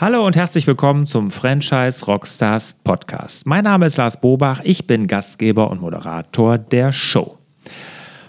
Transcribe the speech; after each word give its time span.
Hallo 0.00 0.24
und 0.24 0.36
herzlich 0.36 0.64
willkommen 0.68 1.06
zum 1.06 1.32
Franchise 1.32 2.06
Rockstars 2.06 2.72
Podcast. 2.84 3.48
Mein 3.48 3.64
Name 3.64 3.84
ist 3.84 3.96
Lars 3.96 4.20
Bobach, 4.20 4.60
ich 4.62 4.86
bin 4.86 5.08
Gastgeber 5.08 5.72
und 5.72 5.80
Moderator 5.80 6.56
der 6.56 6.92
Show. 6.92 7.36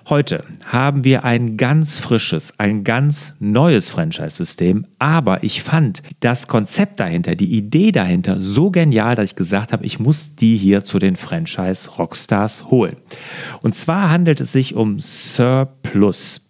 Heute 0.09 0.45
haben 0.65 1.03
wir 1.03 1.25
ein 1.25 1.57
ganz 1.57 1.99
frisches, 1.99 2.59
ein 2.59 2.83
ganz 2.83 3.35
neues 3.39 3.87
Franchise-System, 3.87 4.87
aber 4.97 5.43
ich 5.43 5.61
fand 5.61 6.01
das 6.21 6.47
Konzept 6.47 6.99
dahinter, 6.99 7.35
die 7.35 7.55
Idee 7.55 7.91
dahinter 7.91 8.41
so 8.41 8.71
genial, 8.71 9.13
dass 9.13 9.29
ich 9.29 9.35
gesagt 9.35 9.71
habe, 9.71 9.85
ich 9.85 9.99
muss 9.99 10.33
die 10.35 10.57
hier 10.57 10.83
zu 10.83 10.97
den 10.97 11.15
Franchise 11.15 11.87
Rockstars 11.99 12.71
holen. 12.71 12.95
Und 13.61 13.75
zwar 13.75 14.09
handelt 14.09 14.41
es 14.41 14.51
sich 14.51 14.73
um 14.73 14.99
Surplus. 14.99 16.41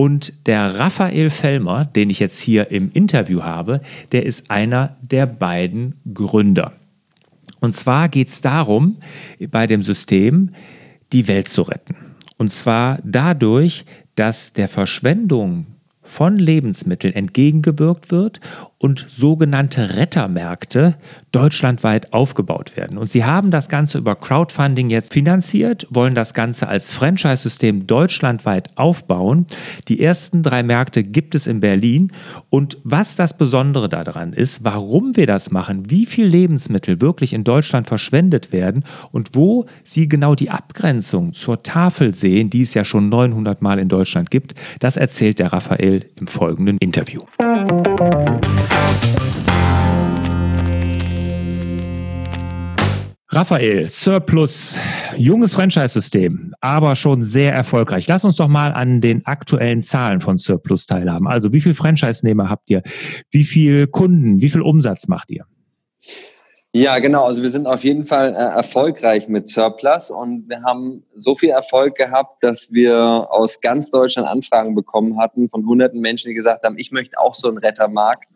Und 0.00 0.46
der 0.46 0.78
Raphael 0.78 1.28
Fellmer, 1.28 1.84
den 1.84 2.08
ich 2.08 2.20
jetzt 2.20 2.38
hier 2.38 2.70
im 2.70 2.92
Interview 2.92 3.42
habe, 3.42 3.80
der 4.12 4.24
ist 4.26 4.48
einer 4.48 4.96
der 5.02 5.26
beiden 5.26 5.96
Gründer. 6.14 6.74
Und 7.58 7.74
zwar 7.74 8.08
geht 8.08 8.28
es 8.28 8.40
darum, 8.40 8.98
bei 9.50 9.66
dem 9.66 9.82
System 9.82 10.50
die 11.12 11.26
Welt 11.26 11.48
zu 11.48 11.62
retten. 11.62 11.96
Und 12.36 12.52
zwar 12.52 13.00
dadurch, 13.02 13.84
dass 14.14 14.52
der 14.52 14.68
Verschwendung 14.68 15.66
von 16.04 16.38
Lebensmitteln 16.38 17.12
entgegengewirkt 17.12 18.12
wird 18.12 18.38
und 18.80 19.06
sogenannte 19.08 19.96
Rettermärkte 19.96 20.96
deutschlandweit 21.32 22.12
aufgebaut 22.12 22.76
werden. 22.76 22.96
Und 22.96 23.10
sie 23.10 23.24
haben 23.24 23.50
das 23.50 23.68
Ganze 23.68 23.98
über 23.98 24.14
Crowdfunding 24.14 24.88
jetzt 24.88 25.12
finanziert, 25.12 25.86
wollen 25.90 26.14
das 26.14 26.32
Ganze 26.32 26.68
als 26.68 26.92
Franchise-System 26.92 27.86
deutschlandweit 27.86 28.76
aufbauen. 28.76 29.46
Die 29.88 30.00
ersten 30.00 30.42
drei 30.42 30.62
Märkte 30.62 31.02
gibt 31.02 31.34
es 31.34 31.46
in 31.46 31.60
Berlin. 31.60 32.12
Und 32.50 32.78
was 32.84 33.16
das 33.16 33.36
Besondere 33.36 33.88
daran 33.88 34.32
ist, 34.32 34.62
warum 34.64 35.16
wir 35.16 35.26
das 35.26 35.50
machen, 35.50 35.90
wie 35.90 36.06
viel 36.06 36.26
Lebensmittel 36.26 37.00
wirklich 37.00 37.32
in 37.32 37.44
Deutschland 37.44 37.88
verschwendet 37.88 38.52
werden 38.52 38.84
und 39.10 39.34
wo 39.34 39.66
sie 39.82 40.08
genau 40.08 40.36
die 40.36 40.50
Abgrenzung 40.50 41.32
zur 41.34 41.62
Tafel 41.64 42.14
sehen, 42.14 42.48
die 42.48 42.62
es 42.62 42.74
ja 42.74 42.84
schon 42.84 43.08
900 43.08 43.60
Mal 43.60 43.80
in 43.80 43.88
Deutschland 43.88 44.30
gibt, 44.30 44.54
das 44.78 44.96
erzählt 44.96 45.40
der 45.40 45.52
Raphael 45.52 46.06
im 46.16 46.28
folgenden 46.28 46.78
Interview. 46.78 47.22
Raphael, 53.30 53.90
Surplus, 53.90 54.78
junges 55.18 55.52
Franchise-System, 55.52 56.54
aber 56.62 56.94
schon 56.94 57.22
sehr 57.22 57.52
erfolgreich. 57.52 58.06
Lass 58.08 58.24
uns 58.24 58.36
doch 58.36 58.48
mal 58.48 58.72
an 58.72 59.02
den 59.02 59.26
aktuellen 59.26 59.82
Zahlen 59.82 60.20
von 60.20 60.38
Surplus 60.38 60.86
teilhaben. 60.86 61.28
Also 61.28 61.52
wie 61.52 61.60
viele 61.60 61.74
Franchise-Nehmer 61.74 62.48
habt 62.48 62.70
ihr? 62.70 62.82
Wie 63.30 63.44
viele 63.44 63.86
Kunden? 63.86 64.40
Wie 64.40 64.48
viel 64.48 64.62
Umsatz 64.62 65.08
macht 65.08 65.30
ihr? 65.30 65.44
Ja, 66.74 66.98
genau. 66.98 67.24
Also 67.24 67.42
wir 67.42 67.48
sind 67.48 67.66
auf 67.66 67.82
jeden 67.82 68.04
Fall 68.04 68.34
äh, 68.34 68.36
erfolgreich 68.36 69.26
mit 69.26 69.48
Surplus 69.48 70.10
und 70.10 70.50
wir 70.50 70.62
haben 70.62 71.02
so 71.16 71.34
viel 71.34 71.48
Erfolg 71.48 71.94
gehabt, 71.94 72.44
dass 72.44 72.70
wir 72.70 73.26
aus 73.30 73.62
ganz 73.62 73.90
Deutschland 73.90 74.28
Anfragen 74.28 74.74
bekommen 74.74 75.18
hatten 75.18 75.48
von 75.48 75.66
hunderten 75.66 76.00
Menschen, 76.00 76.28
die 76.28 76.34
gesagt 76.34 76.64
haben, 76.64 76.76
ich 76.76 76.92
möchte 76.92 77.18
auch 77.18 77.34
so 77.34 77.48
einen 77.48 77.56
Rettermarkt 77.56 78.28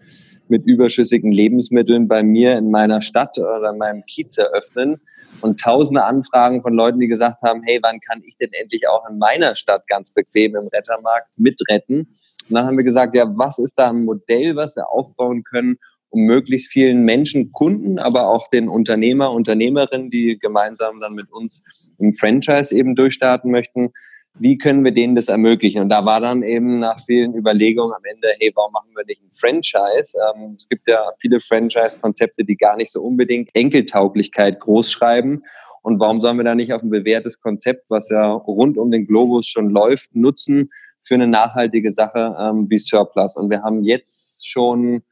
mit 0.48 0.64
überschüssigen 0.64 1.30
Lebensmitteln 1.30 2.08
bei 2.08 2.22
mir 2.22 2.56
in 2.56 2.70
meiner 2.70 3.02
Stadt 3.02 3.38
oder 3.38 3.70
in 3.70 3.78
meinem 3.78 4.04
Kiez 4.06 4.38
eröffnen. 4.38 5.02
Und 5.42 5.60
tausende 5.60 6.04
Anfragen 6.04 6.62
von 6.62 6.72
Leuten, 6.72 7.00
die 7.00 7.08
gesagt 7.08 7.42
haben, 7.42 7.62
hey, 7.64 7.80
wann 7.82 7.98
kann 8.00 8.22
ich 8.24 8.36
denn 8.38 8.50
endlich 8.52 8.88
auch 8.88 9.08
in 9.10 9.18
meiner 9.18 9.56
Stadt 9.56 9.86
ganz 9.88 10.12
bequem 10.12 10.54
im 10.54 10.68
Rettermarkt 10.68 11.36
mitretten? 11.36 12.08
Und 12.48 12.54
dann 12.54 12.64
haben 12.64 12.76
wir 12.76 12.84
gesagt, 12.84 13.14
ja, 13.14 13.26
was 13.36 13.58
ist 13.58 13.78
da 13.78 13.90
ein 13.90 14.04
Modell, 14.04 14.56
was 14.56 14.76
wir 14.76 14.88
aufbauen 14.88 15.42
können, 15.42 15.78
um 16.12 16.22
möglichst 16.22 16.70
vielen 16.70 17.04
Menschen, 17.04 17.52
Kunden, 17.52 17.98
aber 17.98 18.28
auch 18.28 18.48
den 18.48 18.68
Unternehmer, 18.68 19.32
Unternehmerinnen, 19.32 20.10
die 20.10 20.38
gemeinsam 20.38 21.00
dann 21.00 21.14
mit 21.14 21.32
uns 21.32 21.92
im 21.98 22.12
Franchise 22.12 22.76
eben 22.76 22.94
durchstarten 22.94 23.50
möchten, 23.50 23.92
wie 24.38 24.58
können 24.58 24.84
wir 24.84 24.92
denen 24.92 25.14
das 25.14 25.28
ermöglichen? 25.28 25.82
Und 25.82 25.88
da 25.88 26.04
war 26.04 26.20
dann 26.20 26.42
eben 26.42 26.80
nach 26.80 27.00
vielen 27.00 27.34
Überlegungen 27.34 27.94
am 27.94 28.02
Ende, 28.04 28.28
hey, 28.38 28.52
warum 28.54 28.72
machen 28.72 28.90
wir 28.94 29.04
nicht 29.06 29.22
ein 29.22 29.30
Franchise? 29.32 30.16
Ähm, 30.34 30.54
es 30.56 30.68
gibt 30.68 30.86
ja 30.86 31.10
viele 31.18 31.40
Franchise-Konzepte, 31.40 32.44
die 32.44 32.56
gar 32.56 32.76
nicht 32.76 32.92
so 32.92 33.02
unbedingt 33.02 33.50
Enkeltauglichkeit 33.54 34.60
groß 34.60 34.90
schreiben. 34.90 35.42
Und 35.82 35.98
warum 35.98 36.20
sollen 36.20 36.36
wir 36.36 36.44
da 36.44 36.54
nicht 36.54 36.72
auf 36.72 36.82
ein 36.82 36.90
bewährtes 36.90 37.40
Konzept, 37.40 37.90
was 37.90 38.08
ja 38.10 38.32
rund 38.32 38.78
um 38.78 38.90
den 38.90 39.06
Globus 39.06 39.46
schon 39.46 39.70
läuft, 39.70 40.14
nutzen 40.14 40.70
für 41.02 41.14
eine 41.14 41.26
nachhaltige 41.26 41.90
Sache 41.90 42.36
ähm, 42.38 42.68
wie 42.70 42.78
Surplus? 42.78 43.36
Und 43.36 43.50
wir 43.50 43.62
haben 43.62 43.82
jetzt 43.82 44.46
schon 44.48 45.02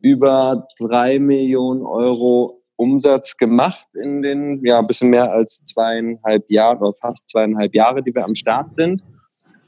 über 0.00 0.66
drei 0.78 1.18
Millionen 1.18 1.82
Euro 1.82 2.62
Umsatz 2.76 3.36
gemacht 3.36 3.86
in 3.94 4.22
den, 4.22 4.64
ja, 4.64 4.78
ein 4.78 4.86
bisschen 4.86 5.10
mehr 5.10 5.30
als 5.30 5.62
zweieinhalb 5.64 6.50
Jahre 6.50 6.78
oder 6.78 6.92
fast 6.94 7.28
zweieinhalb 7.28 7.74
Jahre, 7.74 8.02
die 8.02 8.14
wir 8.14 8.24
am 8.24 8.34
Start 8.34 8.72
sind 8.72 9.02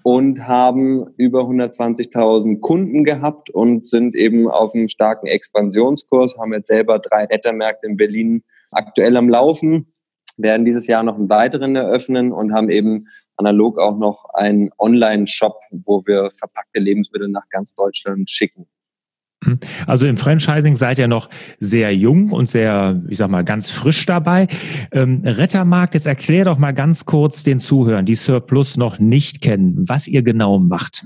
und 0.03 0.47
haben 0.47 1.07
über 1.17 1.43
120.000 1.43 2.61
Kunden 2.61 3.05
gehabt 3.05 3.51
und 3.51 3.87
sind 3.87 4.17
eben 4.17 4.49
auf 4.49 4.75
einem 4.75 4.89
starken 4.89 5.27
Expansionskurs, 5.27 6.37
haben 6.39 6.53
jetzt 6.53 6.69
selber 6.69 6.99
drei 6.99 7.25
Rettermärkte 7.25 7.87
in 7.87 7.97
Berlin 7.97 8.43
aktuell 8.73 9.17
am 9.17 9.29
Laufen, 9.29 9.93
werden 10.39 10.65
dieses 10.65 10.87
Jahr 10.87 11.03
noch 11.03 11.17
einen 11.17 11.29
weiteren 11.29 11.77
eröffnen 11.77 12.33
und 12.33 12.53
haben 12.53 12.71
eben 12.71 13.07
analog 13.37 13.79
auch 13.79 13.97
noch 13.97 14.25
einen 14.35 14.71
Online-Shop, 14.79 15.59
wo 15.71 16.03
wir 16.07 16.31
verpackte 16.33 16.81
Lebensmittel 16.81 17.29
nach 17.29 17.49
ganz 17.51 17.75
Deutschland 17.75 18.29
schicken. 18.31 18.67
Mhm. 19.43 19.59
Also 19.87 20.07
im 20.07 20.17
Franchising 20.17 20.77
seid 20.77 20.99
ihr 20.99 21.09
noch 21.09 21.29
sehr 21.59 21.95
jung 21.95 22.31
und 22.31 22.51
sehr, 22.51 23.03
ich 23.09 23.19
sag 23.19 23.31
mal, 23.31 23.45
ganz 23.45 23.71
frisch 23.71 24.07
dabei. 24.07 24.47
Ähm, 24.93 25.23
Rettermarkt, 25.25 25.95
jetzt 25.95 26.07
erklär 26.07 26.45
doch 26.45 26.59
mal 26.59 26.73
ganz 26.73 27.05
kurz 27.05 27.43
den 27.43 27.61
Zuhörern, 27.61 28.07
die 28.07 28.15
Surplus 28.15 28.77
noch 28.77 28.99
nicht 28.99 29.43
kennen, 29.43 29.85
was 29.89 30.09
ihr 30.09 30.23
genau 30.23 30.59
macht. 30.59 31.05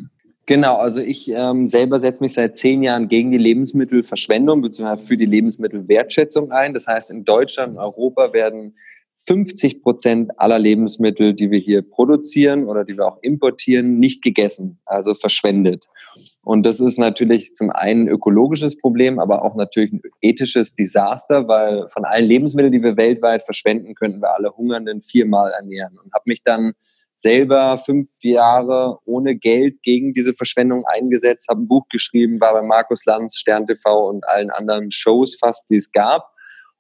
Genau, 0.48 0.76
also 0.76 1.00
ich 1.00 1.28
ähm, 1.28 1.66
selber 1.66 1.98
setze 1.98 2.22
mich 2.22 2.34
seit 2.34 2.56
zehn 2.56 2.84
Jahren 2.84 3.08
gegen 3.08 3.32
die 3.32 3.38
Lebensmittelverschwendung 3.38 4.62
bzw. 4.62 5.04
für 5.04 5.16
die 5.16 5.26
Lebensmittelwertschätzung 5.26 6.53
ein. 6.53 6.72
Das 6.72 6.86
heißt, 6.86 7.10
in 7.10 7.24
Deutschland 7.24 7.76
und 7.76 7.78
Europa 7.78 8.32
werden 8.32 8.74
50 9.19 9.82
Prozent 9.82 10.31
aller 10.38 10.59
Lebensmittel, 10.59 11.34
die 11.34 11.50
wir 11.50 11.59
hier 11.59 11.82
produzieren 11.82 12.66
oder 12.66 12.84
die 12.84 12.97
wir 12.97 13.06
auch 13.06 13.19
importieren, 13.22 13.99
nicht 13.99 14.22
gegessen, 14.22 14.78
also 14.84 15.15
verschwendet. 15.15 15.87
Und 16.43 16.65
das 16.65 16.81
ist 16.81 16.99
natürlich 16.99 17.54
zum 17.54 17.71
einen 17.71 18.03
ein 18.03 18.09
ökologisches 18.09 18.77
Problem, 18.77 19.19
aber 19.19 19.43
auch 19.43 19.54
natürlich 19.54 19.93
ein 19.93 20.03
ethisches 20.21 20.75
Desaster, 20.75 21.49
weil 21.49 21.88
von 21.88 22.04
allen 22.04 22.27
Lebensmitteln, 22.27 22.72
die 22.72 22.82
wir 22.82 22.97
weltweit 22.97 23.43
verschwenden, 23.43 23.94
könnten 23.94 24.21
wir 24.21 24.34
alle 24.34 24.56
Hungernden 24.56 25.03
viermal 25.03 25.50
ernähren. 25.53 25.98
Und 25.98 26.12
habe 26.12 26.25
mich 26.27 26.43
dann 26.43 26.72
selber 27.16 27.78
fünf 27.78 28.22
Jahre 28.22 28.98
ohne 29.04 29.37
Geld 29.37 29.83
gegen 29.83 30.12
diese 30.12 30.34
Verschwendung 30.34 30.84
eingesetzt, 30.87 31.48
habe 31.48 31.62
ein 31.62 31.69
Buch 31.69 31.87
geschrieben, 31.91 32.41
war 32.41 32.53
bei 32.53 32.62
Markus 32.62 33.04
Lanz, 33.06 33.37
Stern 33.37 33.66
TV 33.66 34.09
und 34.09 34.27
allen 34.28 34.50
anderen 34.50 34.91
Shows 34.91 35.37
fast, 35.37 35.69
die 35.71 35.77
es 35.77 35.91
gab 35.91 36.35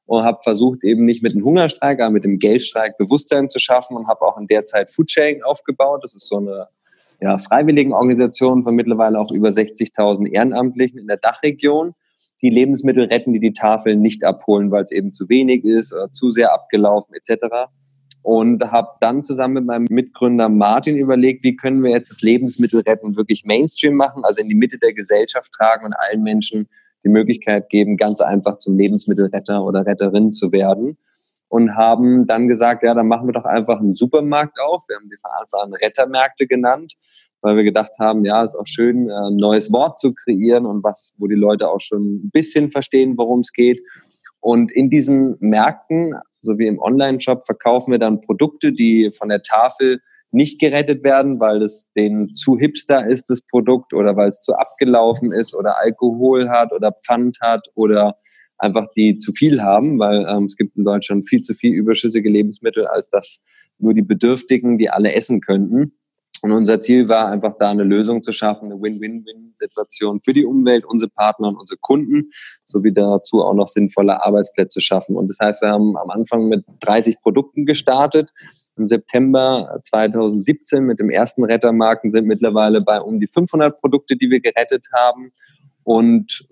und 0.06 0.22
habe 0.22 0.38
versucht, 0.42 0.84
eben 0.84 1.04
nicht 1.04 1.22
mit 1.22 1.34
dem 1.34 1.44
Hungerstreik, 1.44 2.00
aber 2.00 2.12
mit 2.12 2.24
dem 2.24 2.38
Geldstreik 2.38 2.96
Bewusstsein 2.96 3.48
zu 3.48 3.58
schaffen 3.58 3.96
und 3.96 4.06
habe 4.06 4.22
auch 4.22 4.38
in 4.38 4.46
der 4.46 4.64
Zeit 4.64 4.90
Foodsharing 4.90 5.42
aufgebaut. 5.42 6.00
Das 6.02 6.14
ist 6.14 6.28
so 6.28 6.38
eine 6.38 6.68
ja, 7.20 7.38
freiwilligen 7.38 7.92
Organisation 7.92 8.62
von 8.62 8.74
mittlerweile 8.74 9.18
auch 9.18 9.32
über 9.32 9.48
60.000 9.48 10.30
Ehrenamtlichen 10.30 10.98
in 10.98 11.06
der 11.06 11.16
Dachregion, 11.16 11.94
die 12.40 12.50
Lebensmittel 12.50 13.04
retten, 13.04 13.32
die 13.32 13.40
die 13.40 13.52
Tafeln 13.52 14.00
nicht 14.00 14.24
abholen, 14.24 14.70
weil 14.70 14.82
es 14.82 14.92
eben 14.92 15.12
zu 15.12 15.28
wenig 15.28 15.64
ist 15.64 15.92
oder 15.92 16.10
zu 16.10 16.30
sehr 16.30 16.52
abgelaufen 16.52 17.14
etc. 17.14 17.68
Und 18.22 18.62
habe 18.70 18.90
dann 19.00 19.22
zusammen 19.22 19.54
mit 19.54 19.64
meinem 19.66 19.86
Mitgründer 19.88 20.48
Martin 20.48 20.96
überlegt, 20.96 21.44
wie 21.44 21.56
können 21.56 21.82
wir 21.82 21.90
jetzt 21.90 22.10
das 22.10 22.22
Lebensmittelretten 22.22 23.16
wirklich 23.16 23.44
Mainstream 23.44 23.94
machen, 23.94 24.24
also 24.24 24.40
in 24.40 24.48
die 24.48 24.54
Mitte 24.54 24.78
der 24.78 24.92
Gesellschaft 24.92 25.52
tragen 25.52 25.84
und 25.84 25.94
allen 25.94 26.22
Menschen 26.22 26.68
die 27.06 27.12
Möglichkeit 27.12 27.68
geben, 27.68 27.96
ganz 27.96 28.20
einfach 28.20 28.58
zum 28.58 28.76
Lebensmittelretter 28.76 29.64
oder 29.64 29.86
Retterin 29.86 30.32
zu 30.32 30.50
werden. 30.50 30.98
Und 31.48 31.76
haben 31.76 32.26
dann 32.26 32.48
gesagt, 32.48 32.82
ja, 32.82 32.92
dann 32.92 33.06
machen 33.06 33.28
wir 33.28 33.32
doch 33.32 33.44
einfach 33.44 33.78
einen 33.78 33.94
Supermarkt 33.94 34.58
auf. 34.60 34.82
Wir 34.88 34.96
haben 34.96 35.08
die 35.08 35.16
von 35.48 35.74
Rettermärkte 35.74 36.48
genannt, 36.48 36.94
weil 37.40 37.56
wir 37.56 37.62
gedacht 37.62 37.92
haben, 38.00 38.24
ja, 38.24 38.42
ist 38.42 38.56
auch 38.56 38.66
schön, 38.66 39.08
ein 39.08 39.36
neues 39.36 39.72
Wort 39.72 40.00
zu 40.00 40.12
kreieren 40.12 40.66
und 40.66 40.82
was, 40.82 41.14
wo 41.18 41.28
die 41.28 41.36
Leute 41.36 41.68
auch 41.68 41.80
schon 41.80 42.16
ein 42.16 42.30
bisschen 42.32 42.72
verstehen, 42.72 43.16
worum 43.16 43.40
es 43.40 43.52
geht. 43.52 43.80
Und 44.40 44.72
in 44.72 44.90
diesen 44.90 45.36
Märkten, 45.38 46.14
so 46.40 46.58
wie 46.58 46.66
im 46.66 46.80
Online-Shop, 46.80 47.46
verkaufen 47.46 47.92
wir 47.92 48.00
dann 48.00 48.20
Produkte, 48.20 48.72
die 48.72 49.12
von 49.16 49.28
der 49.28 49.42
Tafel 49.42 50.00
nicht 50.30 50.60
gerettet 50.60 51.04
werden, 51.04 51.40
weil 51.40 51.62
es 51.62 51.90
denen 51.96 52.34
zu 52.34 52.58
hipster 52.58 53.06
ist, 53.06 53.30
das 53.30 53.42
Produkt, 53.42 53.94
oder 53.94 54.16
weil 54.16 54.28
es 54.28 54.40
zu 54.42 54.54
abgelaufen 54.54 55.32
ist 55.32 55.54
oder 55.54 55.78
Alkohol 55.78 56.50
hat 56.50 56.72
oder 56.72 56.92
Pfand 56.92 57.38
hat 57.40 57.68
oder 57.74 58.18
einfach 58.58 58.86
die 58.96 59.18
zu 59.18 59.32
viel 59.32 59.62
haben, 59.62 59.98
weil 59.98 60.26
ähm, 60.28 60.44
es 60.44 60.56
gibt 60.56 60.76
in 60.76 60.84
Deutschland 60.84 61.28
viel 61.28 61.42
zu 61.42 61.54
viel 61.54 61.72
überschüssige 61.72 62.30
Lebensmittel, 62.30 62.86
als 62.86 63.10
dass 63.10 63.44
nur 63.78 63.94
die 63.94 64.02
Bedürftigen 64.02 64.78
die 64.78 64.90
alle 64.90 65.12
essen 65.12 65.40
könnten. 65.40 65.92
Und 66.42 66.52
unser 66.52 66.80
Ziel 66.80 67.08
war 67.08 67.28
einfach 67.28 67.54
da 67.58 67.70
eine 67.70 67.82
Lösung 67.82 68.22
zu 68.22 68.32
schaffen, 68.32 68.66
eine 68.66 68.80
Win-Win-Win-Situation 68.80 70.20
für 70.22 70.32
die 70.32 70.44
Umwelt, 70.44 70.84
unsere 70.84 71.10
Partner 71.10 71.48
und 71.48 71.56
unsere 71.56 71.78
Kunden, 71.78 72.30
sowie 72.64 72.92
dazu 72.92 73.42
auch 73.42 73.54
noch 73.54 73.68
sinnvolle 73.68 74.22
Arbeitsplätze 74.22 74.80
schaffen. 74.80 75.16
Und 75.16 75.28
das 75.28 75.38
heißt, 75.40 75.62
wir 75.62 75.70
haben 75.70 75.96
am 75.96 76.10
Anfang 76.10 76.48
mit 76.48 76.64
30 76.80 77.20
Produkten 77.20 77.64
gestartet. 77.64 78.30
Im 78.76 78.86
September 78.86 79.80
2017 79.82 80.84
mit 80.84 81.00
dem 81.00 81.10
ersten 81.10 81.44
Rettermarken 81.44 82.10
sind 82.10 82.26
mittlerweile 82.26 82.82
bei 82.82 83.00
um 83.00 83.18
die 83.18 83.28
500 83.28 83.80
Produkte, 83.80 84.16
die 84.16 84.30
wir 84.30 84.40
gerettet 84.40 84.86
haben. 84.94 85.32
Und 85.84 86.46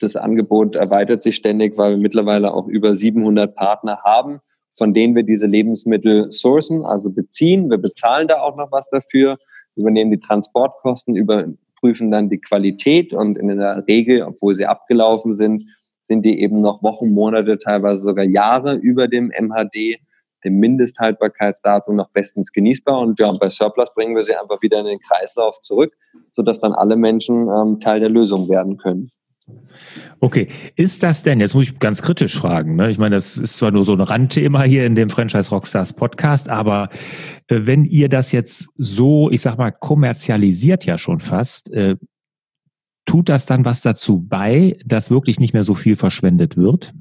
das 0.00 0.16
Angebot 0.16 0.76
erweitert 0.76 1.22
sich 1.22 1.36
ständig, 1.36 1.76
weil 1.76 1.92
wir 1.92 2.02
mittlerweile 2.02 2.52
auch 2.52 2.68
über 2.68 2.94
700 2.94 3.54
Partner 3.54 4.00
haben 4.04 4.40
von 4.76 4.92
denen 4.92 5.14
wir 5.14 5.22
diese 5.22 5.46
Lebensmittel 5.46 6.30
sourcen, 6.30 6.84
also 6.84 7.10
beziehen. 7.10 7.70
Wir 7.70 7.78
bezahlen 7.78 8.28
da 8.28 8.40
auch 8.40 8.56
noch 8.56 8.70
was 8.70 8.90
dafür, 8.90 9.38
übernehmen 9.74 10.10
die 10.10 10.20
Transportkosten, 10.20 11.16
überprüfen 11.16 12.10
dann 12.10 12.28
die 12.28 12.40
Qualität 12.40 13.12
und 13.12 13.38
in 13.38 13.48
der 13.48 13.86
Regel, 13.86 14.22
obwohl 14.22 14.54
sie 14.54 14.66
abgelaufen 14.66 15.34
sind, 15.34 15.64
sind 16.02 16.24
die 16.24 16.40
eben 16.40 16.60
noch 16.60 16.82
Wochen, 16.82 17.12
Monate, 17.12 17.58
teilweise 17.58 18.02
sogar 18.02 18.24
Jahre 18.24 18.74
über 18.74 19.08
dem 19.08 19.30
MHD, 19.30 19.98
dem 20.44 20.58
Mindesthaltbarkeitsdatum 20.60 21.96
noch 21.96 22.10
bestens 22.10 22.52
genießbar. 22.52 23.00
Und 23.00 23.18
ja, 23.18 23.32
bei 23.32 23.48
Surplus 23.48 23.92
bringen 23.92 24.14
wir 24.14 24.22
sie 24.22 24.36
einfach 24.36 24.62
wieder 24.62 24.78
in 24.78 24.86
den 24.86 25.00
Kreislauf 25.00 25.60
zurück, 25.60 25.92
sodass 26.30 26.60
dann 26.60 26.72
alle 26.72 26.96
Menschen 26.96 27.48
ähm, 27.48 27.80
Teil 27.80 28.00
der 28.00 28.10
Lösung 28.10 28.48
werden 28.48 28.76
können. 28.76 29.10
Okay, 30.20 30.48
ist 30.74 31.02
das 31.02 31.22
denn, 31.22 31.40
jetzt 31.40 31.54
muss 31.54 31.68
ich 31.68 31.78
ganz 31.78 32.02
kritisch 32.02 32.36
fragen, 32.36 32.76
ne? 32.76 32.90
ich 32.90 32.98
meine, 32.98 33.14
das 33.14 33.36
ist 33.36 33.58
zwar 33.58 33.70
nur 33.70 33.84
so 33.84 33.92
ein 33.92 34.00
Randthema 34.00 34.62
hier 34.62 34.86
in 34.86 34.94
dem 34.94 35.10
Franchise 35.10 35.50
Rockstars 35.50 35.92
Podcast, 35.92 36.50
aber 36.50 36.88
äh, 37.48 37.60
wenn 37.62 37.84
ihr 37.84 38.08
das 38.08 38.32
jetzt 38.32 38.70
so, 38.76 39.30
ich 39.30 39.42
sag 39.42 39.58
mal, 39.58 39.70
kommerzialisiert 39.70 40.84
ja 40.86 40.98
schon 40.98 41.20
fast, 41.20 41.72
äh, 41.72 41.96
tut 43.04 43.28
das 43.28 43.46
dann 43.46 43.64
was 43.64 43.82
dazu 43.82 44.20
bei, 44.20 44.78
dass 44.84 45.10
wirklich 45.10 45.38
nicht 45.38 45.54
mehr 45.54 45.64
so 45.64 45.74
viel 45.74 45.96
verschwendet 45.96 46.56
wird? 46.56 46.92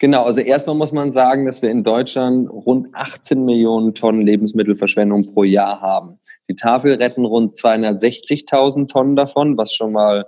Genau, 0.00 0.22
also 0.24 0.40
erstmal 0.40 0.76
muss 0.76 0.92
man 0.92 1.12
sagen, 1.12 1.44
dass 1.44 1.60
wir 1.60 1.70
in 1.70 1.82
Deutschland 1.82 2.48
rund 2.48 2.94
18 2.94 3.44
Millionen 3.44 3.94
Tonnen 3.94 4.22
Lebensmittelverschwendung 4.22 5.32
pro 5.32 5.42
Jahr 5.42 5.80
haben. 5.80 6.20
Die 6.48 6.54
Tafel 6.54 6.94
retten 6.94 7.24
rund 7.24 7.56
260.000 7.56 8.88
Tonnen 8.88 9.16
davon, 9.16 9.58
was 9.58 9.74
schon 9.74 9.92
mal 9.92 10.26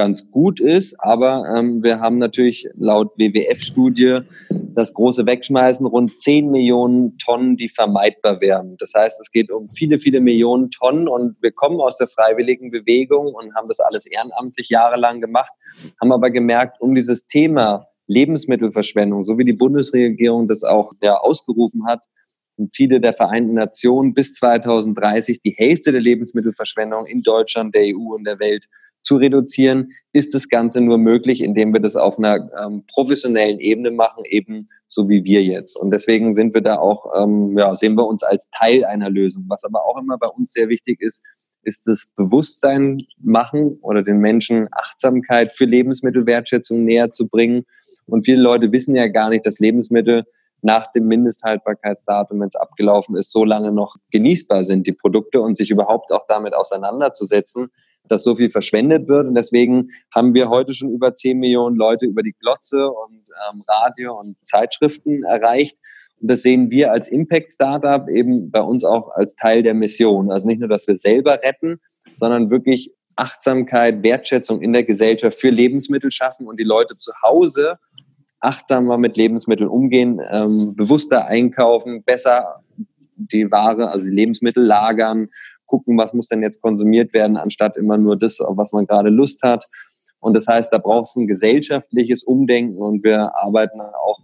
ganz 0.00 0.30
gut 0.30 0.60
ist. 0.60 0.96
Aber 0.98 1.44
ähm, 1.54 1.82
wir 1.82 2.00
haben 2.00 2.16
natürlich 2.16 2.66
laut 2.74 3.12
WWF-Studie 3.18 4.20
das 4.48 4.94
große 4.94 5.26
Wegschmeißen 5.26 5.84
rund 5.84 6.18
10 6.18 6.50
Millionen 6.50 7.18
Tonnen, 7.18 7.58
die 7.58 7.68
vermeidbar 7.68 8.40
wären. 8.40 8.78
Das 8.78 8.94
heißt, 8.96 9.20
es 9.20 9.30
geht 9.30 9.50
um 9.50 9.68
viele, 9.68 9.98
viele 9.98 10.22
Millionen 10.22 10.70
Tonnen 10.70 11.06
und 11.06 11.36
wir 11.42 11.52
kommen 11.52 11.82
aus 11.82 11.98
der 11.98 12.08
freiwilligen 12.08 12.70
Bewegung 12.70 13.34
und 13.34 13.54
haben 13.54 13.68
das 13.68 13.78
alles 13.80 14.06
ehrenamtlich 14.06 14.70
jahrelang 14.70 15.20
gemacht, 15.20 15.52
haben 16.00 16.12
aber 16.12 16.30
gemerkt, 16.30 16.80
um 16.80 16.94
dieses 16.94 17.26
Thema 17.26 17.86
Lebensmittelverschwendung, 18.06 19.22
so 19.22 19.36
wie 19.36 19.44
die 19.44 19.52
Bundesregierung 19.52 20.48
das 20.48 20.64
auch 20.64 20.92
ja, 21.02 21.18
ausgerufen 21.18 21.84
hat, 21.86 22.00
Ziele 22.70 23.02
der 23.02 23.12
Vereinten 23.12 23.52
Nationen 23.52 24.14
bis 24.14 24.32
2030 24.32 25.42
die 25.42 25.52
Hälfte 25.52 25.92
der 25.92 26.00
Lebensmittelverschwendung 26.00 27.04
in 27.04 27.20
Deutschland, 27.20 27.74
der 27.74 27.82
EU 27.82 28.14
und 28.14 28.24
der 28.24 28.38
Welt 28.38 28.64
zu 29.02 29.16
reduzieren, 29.16 29.92
ist 30.12 30.34
das 30.34 30.48
Ganze 30.48 30.80
nur 30.80 30.98
möglich, 30.98 31.40
indem 31.40 31.72
wir 31.72 31.80
das 31.80 31.96
auf 31.96 32.18
einer 32.18 32.50
ähm, 32.64 32.84
professionellen 32.92 33.60
Ebene 33.60 33.90
machen, 33.90 34.24
eben 34.24 34.68
so 34.88 35.08
wie 35.08 35.24
wir 35.24 35.42
jetzt. 35.42 35.78
Und 35.78 35.90
deswegen 35.92 36.32
sind 36.32 36.54
wir 36.54 36.60
da 36.60 36.78
auch, 36.78 37.06
ähm, 37.16 37.56
ja, 37.56 37.74
sehen 37.74 37.96
wir 37.96 38.06
uns 38.06 38.22
als 38.22 38.48
Teil 38.50 38.84
einer 38.84 39.08
Lösung. 39.08 39.44
Was 39.48 39.64
aber 39.64 39.84
auch 39.84 39.98
immer 40.00 40.18
bei 40.18 40.28
uns 40.28 40.52
sehr 40.52 40.68
wichtig 40.68 41.00
ist, 41.00 41.22
ist 41.62 41.86
das 41.86 42.10
Bewusstsein 42.16 42.98
machen 43.18 43.78
oder 43.82 44.02
den 44.02 44.18
Menschen 44.18 44.68
Achtsamkeit 44.72 45.52
für 45.52 45.64
Lebensmittelwertschätzung 45.64 46.84
näher 46.84 47.10
zu 47.10 47.28
bringen. 47.28 47.64
Und 48.06 48.24
viele 48.24 48.40
Leute 48.40 48.72
wissen 48.72 48.96
ja 48.96 49.08
gar 49.08 49.28
nicht, 49.28 49.46
dass 49.46 49.58
Lebensmittel 49.58 50.24
nach 50.62 50.90
dem 50.92 51.06
Mindesthaltbarkeitsdatum, 51.06 52.40
wenn 52.40 52.48
es 52.48 52.56
abgelaufen 52.56 53.16
ist, 53.16 53.32
so 53.32 53.44
lange 53.44 53.72
noch 53.72 53.96
genießbar 54.10 54.64
sind, 54.64 54.86
die 54.86 54.92
Produkte 54.92 55.40
und 55.40 55.56
sich 55.56 55.70
überhaupt 55.70 56.12
auch 56.12 56.26
damit 56.26 56.54
auseinanderzusetzen, 56.54 57.70
dass 58.08 58.24
so 58.24 58.36
viel 58.36 58.50
verschwendet 58.50 59.08
wird. 59.08 59.26
Und 59.26 59.34
deswegen 59.34 59.90
haben 60.14 60.34
wir 60.34 60.48
heute 60.48 60.72
schon 60.72 60.90
über 60.90 61.14
10 61.14 61.38
Millionen 61.38 61.76
Leute 61.76 62.06
über 62.06 62.22
die 62.22 62.34
Glotze 62.40 62.90
und 62.90 63.22
ähm, 63.52 63.62
Radio 63.68 64.18
und 64.18 64.36
Zeitschriften 64.44 65.22
erreicht. 65.24 65.78
Und 66.20 66.28
das 66.30 66.42
sehen 66.42 66.70
wir 66.70 66.92
als 66.92 67.08
Impact-Startup 67.08 68.08
eben 68.08 68.50
bei 68.50 68.60
uns 68.60 68.84
auch 68.84 69.10
als 69.14 69.36
Teil 69.36 69.62
der 69.62 69.74
Mission. 69.74 70.30
Also 70.30 70.46
nicht 70.46 70.60
nur, 70.60 70.68
dass 70.68 70.86
wir 70.86 70.96
selber 70.96 71.40
retten, 71.42 71.80
sondern 72.14 72.50
wirklich 72.50 72.92
Achtsamkeit, 73.16 74.02
Wertschätzung 74.02 74.62
in 74.62 74.72
der 74.72 74.84
Gesellschaft 74.84 75.38
für 75.38 75.50
Lebensmittel 75.50 76.10
schaffen 76.10 76.46
und 76.46 76.58
die 76.58 76.64
Leute 76.64 76.96
zu 76.96 77.12
Hause 77.22 77.74
achtsamer 78.40 78.96
mit 78.96 79.16
Lebensmitteln 79.16 79.68
umgehen, 79.68 80.20
ähm, 80.28 80.74
bewusster 80.74 81.26
einkaufen, 81.26 82.02
besser 82.02 82.62
die 83.16 83.50
Ware, 83.50 83.90
also 83.90 84.06
die 84.06 84.14
Lebensmittel 84.14 84.64
lagern, 84.64 85.28
gucken, 85.70 85.96
was 85.96 86.12
muss 86.12 86.28
denn 86.28 86.42
jetzt 86.42 86.60
konsumiert 86.60 87.14
werden, 87.14 87.36
anstatt 87.36 87.76
immer 87.76 87.96
nur 87.96 88.18
das, 88.18 88.40
auf 88.40 88.56
was 88.56 88.72
man 88.72 88.86
gerade 88.86 89.08
Lust 89.08 89.42
hat. 89.42 89.66
Und 90.18 90.34
das 90.34 90.46
heißt, 90.46 90.72
da 90.72 90.78
braucht 90.78 91.06
es 91.06 91.16
ein 91.16 91.26
gesellschaftliches 91.26 92.24
Umdenken 92.24 92.76
und 92.76 93.04
wir 93.04 93.34
arbeiten 93.36 93.80
auch 93.80 94.18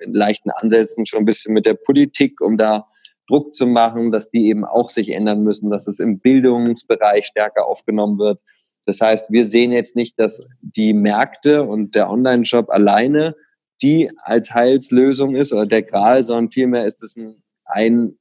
in 0.00 0.14
leichten 0.14 0.50
Ansätzen 0.50 1.06
schon 1.06 1.20
ein 1.20 1.26
bisschen 1.26 1.52
mit 1.52 1.66
der 1.66 1.74
Politik, 1.74 2.40
um 2.40 2.56
da 2.56 2.86
Druck 3.28 3.54
zu 3.54 3.66
machen, 3.66 4.10
dass 4.10 4.30
die 4.30 4.48
eben 4.48 4.64
auch 4.64 4.88
sich 4.88 5.10
ändern 5.10 5.42
müssen, 5.42 5.70
dass 5.70 5.86
es 5.86 6.00
im 6.00 6.18
Bildungsbereich 6.18 7.26
stärker 7.26 7.66
aufgenommen 7.66 8.18
wird. 8.18 8.40
Das 8.86 9.00
heißt, 9.00 9.30
wir 9.30 9.44
sehen 9.44 9.70
jetzt 9.70 9.94
nicht, 9.94 10.18
dass 10.18 10.48
die 10.62 10.94
Märkte 10.94 11.62
und 11.62 11.94
der 11.94 12.10
Online-Shop 12.10 12.70
alleine 12.70 13.36
die 13.82 14.10
als 14.22 14.52
Heilslösung 14.52 15.36
ist 15.36 15.52
oder 15.52 15.66
der 15.66 15.82
Gral, 15.82 16.22
sondern 16.22 16.50
vielmehr 16.50 16.86
ist 16.86 17.02
es 17.02 17.16
ein, 17.16 17.42
ein 17.64 18.18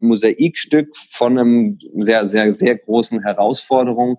Mosaikstück 0.00 0.96
von 0.96 1.38
einem 1.38 1.78
sehr, 1.96 2.26
sehr, 2.26 2.52
sehr 2.52 2.76
großen 2.76 3.22
Herausforderung, 3.22 4.18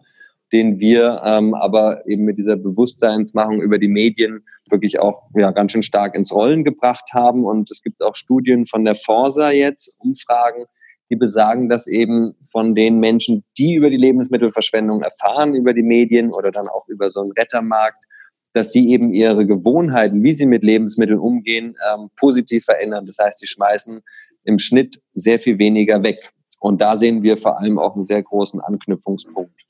den 0.51 0.79
wir 0.79 1.21
ähm, 1.23 1.53
aber 1.53 2.07
eben 2.07 2.23
mit 2.25 2.37
dieser 2.37 2.55
Bewusstseinsmachung 2.55 3.61
über 3.61 3.77
die 3.77 3.87
Medien 3.87 4.43
wirklich 4.69 4.99
auch 4.99 5.29
ja, 5.35 5.51
ganz 5.51 5.71
schön 5.71 5.83
stark 5.83 6.15
ins 6.15 6.33
Rollen 6.33 6.63
gebracht 6.63 7.09
haben. 7.13 7.45
Und 7.45 7.69
es 7.71 7.81
gibt 7.81 8.01
auch 8.01 8.15
Studien 8.15 8.65
von 8.65 8.83
der 8.83 8.95
Forsa 8.95 9.51
jetzt, 9.51 9.95
Umfragen, 9.99 10.65
die 11.09 11.15
besagen, 11.15 11.69
dass 11.69 11.87
eben 11.87 12.33
von 12.51 12.75
den 12.75 12.99
Menschen, 12.99 13.43
die 13.57 13.75
über 13.75 13.89
die 13.89 13.97
Lebensmittelverschwendung 13.97 15.01
erfahren, 15.01 15.55
über 15.55 15.73
die 15.73 15.83
Medien 15.83 16.31
oder 16.33 16.51
dann 16.51 16.67
auch 16.67 16.87
über 16.87 17.09
so 17.09 17.21
einen 17.21 17.31
Rettermarkt, 17.31 18.05
dass 18.53 18.71
die 18.71 18.91
eben 18.91 19.13
ihre 19.13 19.45
Gewohnheiten, 19.45 20.23
wie 20.23 20.33
sie 20.33 20.45
mit 20.45 20.63
Lebensmitteln 20.63 21.19
umgehen, 21.19 21.75
ähm, 21.91 22.09
positiv 22.15 22.65
verändern. 22.65 23.05
Das 23.05 23.17
heißt, 23.19 23.39
sie 23.39 23.47
schmeißen 23.47 24.01
im 24.43 24.59
Schnitt 24.59 25.01
sehr 25.13 25.39
viel 25.39 25.59
weniger 25.59 26.03
weg. 26.03 26.31
Und 26.59 26.81
da 26.81 26.95
sehen 26.95 27.23
wir 27.23 27.37
vor 27.37 27.59
allem 27.59 27.79
auch 27.79 27.95
einen 27.95 28.05
sehr 28.05 28.21
großen 28.21 28.59
Anknüpfungspunkt. 28.59 29.65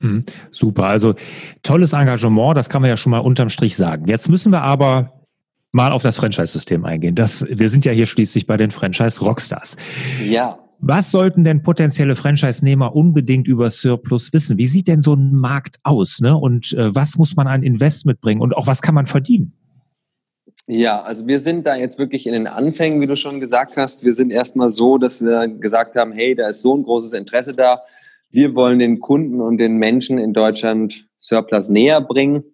Mhm, 0.00 0.24
super, 0.50 0.84
also 0.84 1.14
tolles 1.62 1.92
Engagement, 1.92 2.56
das 2.56 2.68
kann 2.68 2.82
man 2.82 2.90
ja 2.90 2.96
schon 2.96 3.10
mal 3.10 3.20
unterm 3.20 3.48
Strich 3.48 3.76
sagen. 3.76 4.06
Jetzt 4.06 4.28
müssen 4.28 4.52
wir 4.52 4.62
aber 4.62 5.12
mal 5.72 5.92
auf 5.92 6.02
das 6.02 6.16
Franchise-System 6.16 6.84
eingehen. 6.84 7.14
Das, 7.14 7.44
wir 7.48 7.68
sind 7.68 7.84
ja 7.84 7.92
hier 7.92 8.06
schließlich 8.06 8.46
bei 8.46 8.56
den 8.56 8.70
Franchise-Rockstars. 8.70 9.76
Ja. 10.24 10.58
Was 10.86 11.10
sollten 11.10 11.44
denn 11.44 11.62
potenzielle 11.62 12.14
Franchise-Nehmer 12.14 12.94
unbedingt 12.94 13.48
über 13.48 13.70
Surplus 13.70 14.34
wissen? 14.34 14.58
Wie 14.58 14.66
sieht 14.66 14.86
denn 14.86 15.00
so 15.00 15.14
ein 15.14 15.32
Markt 15.32 15.76
aus? 15.82 16.20
Ne? 16.20 16.36
Und 16.36 16.74
äh, 16.74 16.94
was 16.94 17.16
muss 17.16 17.36
man 17.36 17.46
an 17.46 17.62
Invest 17.62 18.04
mitbringen? 18.04 18.42
Und 18.42 18.54
auch 18.54 18.66
was 18.66 18.82
kann 18.82 18.94
man 18.94 19.06
verdienen? 19.06 19.54
Ja, 20.66 21.00
also 21.00 21.26
wir 21.26 21.40
sind 21.40 21.66
da 21.66 21.74
jetzt 21.74 21.98
wirklich 21.98 22.26
in 22.26 22.34
den 22.34 22.46
Anfängen, 22.46 23.00
wie 23.00 23.06
du 23.06 23.16
schon 23.16 23.40
gesagt 23.40 23.78
hast. 23.78 24.04
Wir 24.04 24.12
sind 24.12 24.30
erstmal 24.30 24.68
so, 24.68 24.98
dass 24.98 25.22
wir 25.22 25.48
gesagt 25.48 25.96
haben, 25.96 26.12
hey, 26.12 26.34
da 26.34 26.48
ist 26.48 26.60
so 26.60 26.76
ein 26.76 26.82
großes 26.82 27.14
Interesse 27.14 27.54
da. 27.54 27.80
Wir 28.30 28.54
wollen 28.54 28.78
den 28.78 29.00
Kunden 29.00 29.40
und 29.40 29.56
den 29.56 29.78
Menschen 29.78 30.18
in 30.18 30.34
Deutschland 30.34 31.06
Surplus 31.18 31.70
näher 31.70 32.02
bringen. 32.02 32.44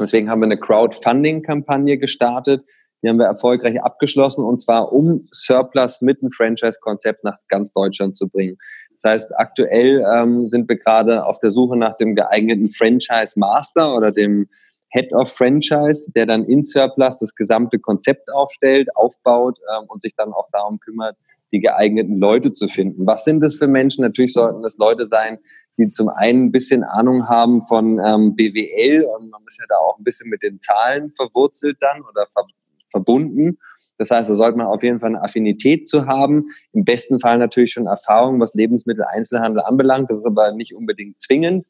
Deswegen 0.00 0.30
haben 0.30 0.40
wir 0.40 0.46
eine 0.46 0.56
Crowdfunding-Kampagne 0.56 1.98
gestartet. 1.98 2.64
Die 3.04 3.08
haben 3.10 3.18
wir 3.18 3.26
erfolgreich 3.26 3.82
abgeschlossen 3.82 4.44
und 4.44 4.62
zwar 4.62 4.90
um 4.90 5.28
Surplus 5.30 6.00
mit 6.00 6.22
einem 6.22 6.32
Franchise-Konzept 6.32 7.22
nach 7.22 7.36
ganz 7.48 7.70
Deutschland 7.74 8.16
zu 8.16 8.28
bringen. 8.30 8.56
Das 9.02 9.10
heißt, 9.10 9.32
aktuell 9.36 10.02
ähm, 10.10 10.48
sind 10.48 10.70
wir 10.70 10.78
gerade 10.78 11.26
auf 11.26 11.38
der 11.38 11.50
Suche 11.50 11.76
nach 11.76 11.96
dem 11.96 12.14
geeigneten 12.14 12.70
Franchise-Master 12.70 13.94
oder 13.94 14.10
dem 14.10 14.48
Head 14.88 15.12
of 15.12 15.30
Franchise, 15.30 16.10
der 16.14 16.24
dann 16.24 16.44
in 16.44 16.62
Surplus 16.62 17.18
das 17.18 17.34
gesamte 17.34 17.78
Konzept 17.78 18.32
aufstellt, 18.32 18.88
aufbaut 18.96 19.58
ähm, 19.76 19.84
und 19.88 20.00
sich 20.00 20.14
dann 20.16 20.32
auch 20.32 20.48
darum 20.50 20.78
kümmert, 20.78 21.16
die 21.52 21.60
geeigneten 21.60 22.18
Leute 22.18 22.52
zu 22.52 22.68
finden. 22.68 23.06
Was 23.06 23.24
sind 23.24 23.42
das 23.42 23.56
für 23.56 23.66
Menschen? 23.66 24.02
Natürlich 24.02 24.32
sollten 24.32 24.62
das 24.62 24.78
Leute 24.78 25.04
sein, 25.04 25.38
die 25.76 25.90
zum 25.90 26.08
einen 26.08 26.46
ein 26.46 26.52
bisschen 26.52 26.84
Ahnung 26.84 27.28
haben 27.28 27.60
von 27.60 28.00
ähm, 28.02 28.34
BWL 28.34 29.04
und 29.04 29.30
man 29.30 29.42
ist 29.46 29.58
ja 29.58 29.66
da 29.68 29.76
auch 29.76 29.98
ein 29.98 30.04
bisschen 30.04 30.30
mit 30.30 30.42
den 30.42 30.58
Zahlen 30.60 31.10
verwurzelt 31.10 31.76
dann 31.80 32.00
oder 32.02 32.24
ver 32.26 32.46
verbunden 32.94 33.58
Das 33.98 34.10
heißt, 34.10 34.30
da 34.30 34.36
sollte 34.36 34.56
man 34.56 34.66
auf 34.68 34.82
jeden 34.82 35.00
Fall 35.00 35.10
eine 35.10 35.22
Affinität 35.22 35.88
zu 35.88 36.06
haben. 36.06 36.46
Im 36.72 36.84
besten 36.84 37.18
Fall 37.18 37.38
natürlich 37.38 37.72
schon 37.72 37.86
Erfahrung, 37.86 38.40
was 38.40 38.54
Lebensmitteleinzelhandel 38.54 39.62
anbelangt. 39.62 40.10
Das 40.10 40.18
ist 40.18 40.26
aber 40.26 40.52
nicht 40.52 40.74
unbedingt 40.74 41.20
zwingend. 41.20 41.66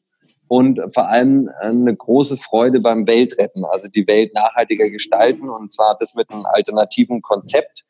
Und 0.47 0.79
vor 0.93 1.07
allem 1.07 1.49
eine 1.59 1.95
große 1.95 2.37
Freude 2.37 2.79
beim 2.79 3.07
Weltretten, 3.07 3.65
also 3.65 3.87
die 3.87 4.07
Welt 4.07 4.35
nachhaltiger 4.35 4.91
gestalten 4.91 5.49
und 5.49 5.73
zwar 5.73 5.97
das 5.99 6.13
mit 6.13 6.29
einem 6.29 6.45
alternativen 6.45 7.23
Konzept. 7.23 7.83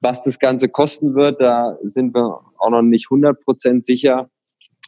Was 0.00 0.20
das 0.20 0.40
Ganze 0.40 0.68
kosten 0.68 1.14
wird, 1.14 1.40
da 1.40 1.78
sind 1.84 2.12
wir 2.12 2.40
auch 2.58 2.70
noch 2.70 2.82
nicht 2.82 3.06
100 3.06 3.40
Prozent 3.40 3.86
sicher. 3.86 4.28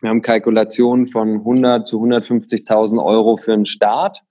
Wir 0.01 0.11
haben 0.11 0.23
Kalkulationen 0.23 1.07
von 1.07 1.35
100 1.35 1.87
zu 1.87 2.03
150.000 2.03 3.01
Euro 3.03 3.37
für 3.37 3.53
einen 3.53 3.65
Start. 3.65 4.23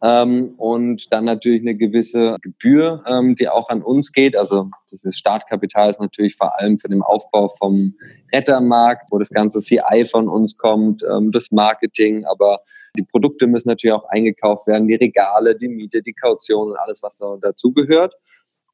Ähm, 0.00 0.54
und 0.58 1.12
dann 1.12 1.24
natürlich 1.24 1.62
eine 1.62 1.74
gewisse 1.74 2.36
Gebühr, 2.40 3.02
ähm, 3.06 3.34
die 3.34 3.48
auch 3.48 3.68
an 3.68 3.82
uns 3.82 4.12
geht. 4.12 4.36
Also 4.36 4.70
das 4.90 5.04
ist 5.04 5.18
Startkapital 5.18 5.90
ist 5.90 6.00
natürlich 6.00 6.36
vor 6.36 6.58
allem 6.58 6.78
für 6.78 6.88
den 6.88 7.02
Aufbau 7.02 7.48
vom 7.48 7.94
Rettermarkt, 8.32 9.10
wo 9.10 9.18
das 9.18 9.30
ganze 9.30 9.60
CI 9.60 10.04
von 10.08 10.28
uns 10.28 10.56
kommt, 10.56 11.02
ähm, 11.02 11.32
das 11.32 11.50
Marketing, 11.50 12.24
aber 12.26 12.60
die 12.96 13.02
Produkte 13.02 13.46
müssen 13.46 13.68
natürlich 13.68 13.94
auch 13.94 14.08
eingekauft 14.08 14.66
werden, 14.66 14.86
die 14.86 14.94
Regale, 14.94 15.56
die 15.56 15.68
Miete, 15.68 16.02
die 16.02 16.14
Kaution 16.14 16.70
und 16.70 16.76
alles, 16.76 17.02
was 17.02 17.18
da 17.18 17.36
dazugehört. 17.40 18.14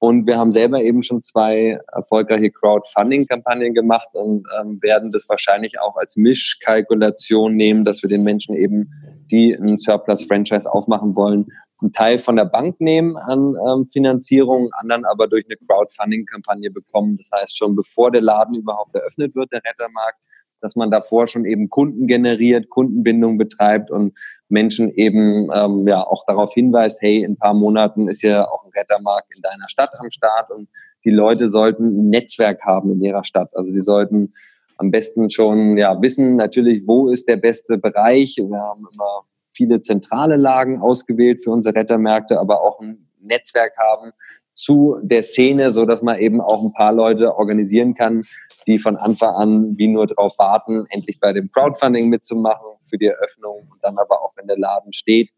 Und 0.07 0.27
wir 0.27 0.37
haben 0.37 0.53
selber 0.53 0.83
eben 0.83 1.03
schon 1.03 1.23
zwei 1.23 1.79
erfolgreiche 1.91 2.51
Crowdfunding-Kampagnen 2.51 3.73
gemacht 3.73 4.11
und 4.13 4.47
ähm, 4.61 4.79
werden 4.83 5.11
das 5.13 5.27
wahrscheinlich 5.31 5.81
auch 5.81 5.97
als 5.97 6.19
Mischkalkulation 6.19 7.57
nehmen, 7.57 7.87
dass 7.87 8.03
wir 8.03 8.11
den 8.11 8.23
Menschen 8.23 8.55
eben, 8.55 8.93
die 9.31 9.55
ein 9.55 9.79
Surplus-Franchise 9.79 10.71
aufmachen 10.71 11.17
wollen, 11.17 11.47
einen 11.81 11.95
Teil 11.95 12.19
von 12.19 12.37
der 12.37 12.45
Bank 12.45 12.83
nehmen 12.83 13.17
an 13.17 13.57
ähm, 13.67 13.89
Finanzierung, 13.89 14.69
anderen 14.75 15.07
aber 15.07 15.27
durch 15.27 15.47
eine 15.47 15.57
Crowdfunding-Kampagne 15.57 16.71
bekommen. 16.71 17.17
Das 17.17 17.31
heißt, 17.35 17.57
schon 17.57 17.75
bevor 17.75 18.11
der 18.11 18.21
Laden 18.21 18.57
überhaupt 18.57 18.95
eröffnet 18.95 19.35
wird, 19.35 19.53
der 19.53 19.63
Rettermarkt, 19.65 20.23
dass 20.65 20.77
man 20.77 20.91
davor 20.91 21.27
schon 21.27 21.45
eben 21.45 21.69
Kunden 21.69 22.07
generiert, 22.07 22.71
Kundenbindung 22.71 23.37
betreibt 23.37 23.91
und 23.91 24.17
Menschen 24.49 24.89
eben 24.89 25.51
ähm, 25.55 25.87
ja 25.87 26.03
auch 26.03 26.25
darauf 26.27 26.55
hinweist, 26.55 27.03
hey, 27.03 27.23
in 27.23 27.33
ein 27.33 27.37
paar 27.37 27.53
Monaten 27.53 28.09
ist 28.09 28.23
ja 28.23 28.49
auch 28.49 28.65
ein 28.65 28.71
Rettermarkt 28.75 29.27
in 29.37 29.43
deiner 29.43 29.69
Stadt 29.69 29.91
am 29.99 30.11
Start 30.11 30.51
und 30.51 30.71
die 31.05 31.11
Leute 31.11 31.51
sollten 31.51 31.85
ein 31.85 32.09
Netzwerk 32.09 32.63
haben 32.63 32.93
in 32.93 33.03
ihrer 33.03 33.25
Stadt. 33.25 33.51
Also 33.55 33.75
die 33.75 33.83
sollten 33.83 34.33
am 34.79 34.91
besten 34.91 35.29
schon 35.29 35.77
ja 35.77 36.01
wissen 36.01 36.37
natürlich, 36.37 36.83
wo 36.87 37.11
ist 37.11 37.29
der 37.29 37.37
beste 37.37 37.77
Bereich. 37.77 38.39
Wir 38.39 38.59
haben 38.59 38.87
immer 38.91 39.25
viele 39.51 39.83
zentrale 39.83 40.37
Lagen 40.37 40.81
ausgewählt 40.81 41.45
für 41.45 41.51
unsere 41.51 41.77
Rettermärkte, 41.77 42.41
aber 42.41 42.63
auch 42.63 42.81
ein 42.81 43.01
Netzwerk 43.21 43.77
haben 43.77 44.13
zu 44.55 44.97
der 45.03 45.23
Szene, 45.23 45.71
so 45.71 45.85
dass 45.85 46.03
man 46.03 46.19
eben 46.19 46.41
auch 46.41 46.63
ein 46.63 46.73
paar 46.73 46.93
Leute 46.93 47.37
organisieren 47.37 47.95
kann, 47.95 48.23
die 48.67 48.79
von 48.79 48.97
Anfang 48.97 49.35
an 49.35 49.79
wie 49.79 49.89
nur 49.89 50.07
darauf 50.07 50.39
warten, 50.39 50.85
endlich 50.91 51.19
bei 51.21 51.33
dem 51.33 51.51
Crowdfunding 51.51 52.09
mitzumachen 52.09 52.67
für 52.89 52.99
die 52.99 53.07
Eröffnung 53.07 53.69
und 53.71 53.83
dann 53.83 53.99
aber 53.99 54.23
auch, 54.23 54.33
wenn 54.37 54.47
der 54.47 54.59
Laden 54.59 54.93
steht, 54.93 55.31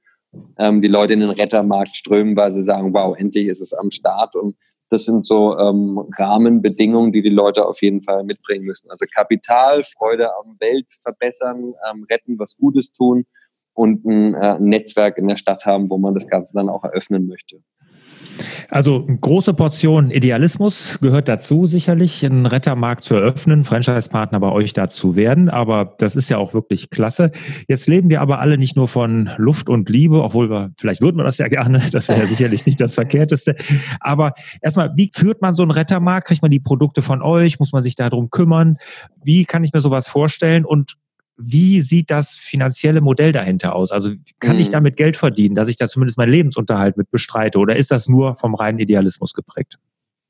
ähm, 0.59 0.83
die 0.83 0.89
Leute 0.89 1.15
in 1.15 1.21
den 1.21 1.31
Rettermarkt 1.31 1.97
strömen, 1.97 2.37
weil 2.37 2.53
sie 2.53 2.63
sagen, 2.63 2.93
wow, 2.93 3.17
endlich 3.17 3.47
ist 3.47 3.61
es 3.61 3.73
am 3.73 3.91
Start 3.91 4.37
und 4.37 4.57
das 4.89 5.05
sind 5.05 5.27
so 5.27 5.59
ähm, 5.59 6.05
Rahmenbedingungen, 6.17 7.11
die 7.11 7.23
die 7.23 7.29
Leute 7.29 7.67
auf 7.67 7.83
jeden 7.83 8.03
Fall 8.03 8.23
mitbringen 8.23 8.65
müssen. 8.65 8.89
Also 8.89 9.05
Kapital, 9.13 9.83
Freude 9.83 10.31
am 10.37 10.57
Welt 10.61 10.87
verbessern, 11.03 11.75
ähm, 11.91 12.07
retten, 12.09 12.39
was 12.39 12.57
Gutes 12.57 12.93
tun 12.93 13.25
und 13.75 14.05
ein, 14.05 14.35
äh, 14.35 14.57
ein 14.57 14.65
Netzwerk 14.65 15.19
in 15.19 15.27
der 15.27 15.37
Stadt 15.37 15.67
haben, 15.67 15.91
wo 15.91 15.99
man 15.99 16.15
das 16.15 16.29
Ganze 16.29 16.55
dann 16.55 16.69
auch 16.69 16.85
eröffnen 16.85 17.27
möchte. 17.27 17.63
Also 18.69 19.07
große 19.07 19.55
Portion 19.55 20.11
Idealismus 20.11 20.99
gehört 21.01 21.29
dazu, 21.29 21.67
sicherlich 21.67 22.25
einen 22.25 22.47
Rettermarkt 22.47 23.05
zu 23.05 23.15
eröffnen, 23.15 23.65
Franchise-Partner 23.65 24.41
bei 24.41 24.51
euch 24.51 24.73
dazu 24.73 25.17
werden. 25.17 25.49
Aber 25.49 25.95
das 25.99 26.17
ist 26.17 26.29
ja 26.29 26.39
auch 26.39 26.55
wirklich 26.55 26.91
klasse. 26.91 27.31
Jetzt 27.69 27.87
leben 27.89 28.11
wir 28.11 28.21
aber 28.21 28.41
alle 28.41 28.59
nicht 28.59 28.77
nur 28.77 28.89
von 28.89 29.31
Luft 29.37 29.69
und 29.69 29.89
Liebe, 29.89 30.23
obwohl 30.23 30.51
wir, 30.51 30.73
vielleicht 30.79 31.03
würden 31.03 31.17
wir 31.17 31.25
das 31.25 31.39
ja 31.39 31.49
gerne, 31.49 31.83
das 31.93 32.09
wäre 32.09 32.21
ja 32.21 32.27
sicherlich 32.27 32.67
nicht 32.67 32.81
das 32.81 32.95
Verkehrteste. 32.95 33.57
Aber 34.01 34.33
erstmal, 34.61 34.93
wie 34.97 35.11
führt 35.15 35.43
man 35.43 35.55
so 35.55 35.63
einen 35.63 35.71
Rettermarkt? 35.71 36.29
Kriegt 36.29 36.43
man 36.43 36.51
die 36.51 36.61
Produkte 36.61 37.03
von 37.03 37.23
euch? 37.23 37.59
Muss 37.59 37.73
man 37.73 37.83
sich 37.83 37.95
darum 37.95 38.31
kümmern? 38.31 38.77
Wie 39.25 39.45
kann 39.45 39.65
ich 39.65 39.73
mir 39.73 39.81
sowas 39.81 40.09
vorstellen? 40.09 40.65
Und 40.65 40.97
wie 41.39 41.83
sieht 41.83 42.11
das 42.11 42.37
finanzielle 42.37 43.01
Modell 43.01 43.33
dahinter 43.33 43.75
aus? 43.75 43.93
Also 43.93 44.13
kann 44.41 44.57
mhm. 44.57 44.63
ich 44.63 44.71
damit 44.71 44.97
Geld 44.97 45.17
verdienen, 45.17 45.55
dass 45.55 45.69
ich 45.69 45.77
da 45.77 45.87
zumindest 45.87 46.19
meinen 46.19 46.31
Lebensunterhalt 46.31 46.97
mit 46.97 47.11
bestreite? 47.11 47.59
Oder 47.59 47.77
ist 47.77 47.91
das 47.91 48.09
nur 48.09 48.37
vom 48.37 48.55
reinen 48.55 48.79
Idealismus 48.79 49.33
geprägt? 49.33 49.79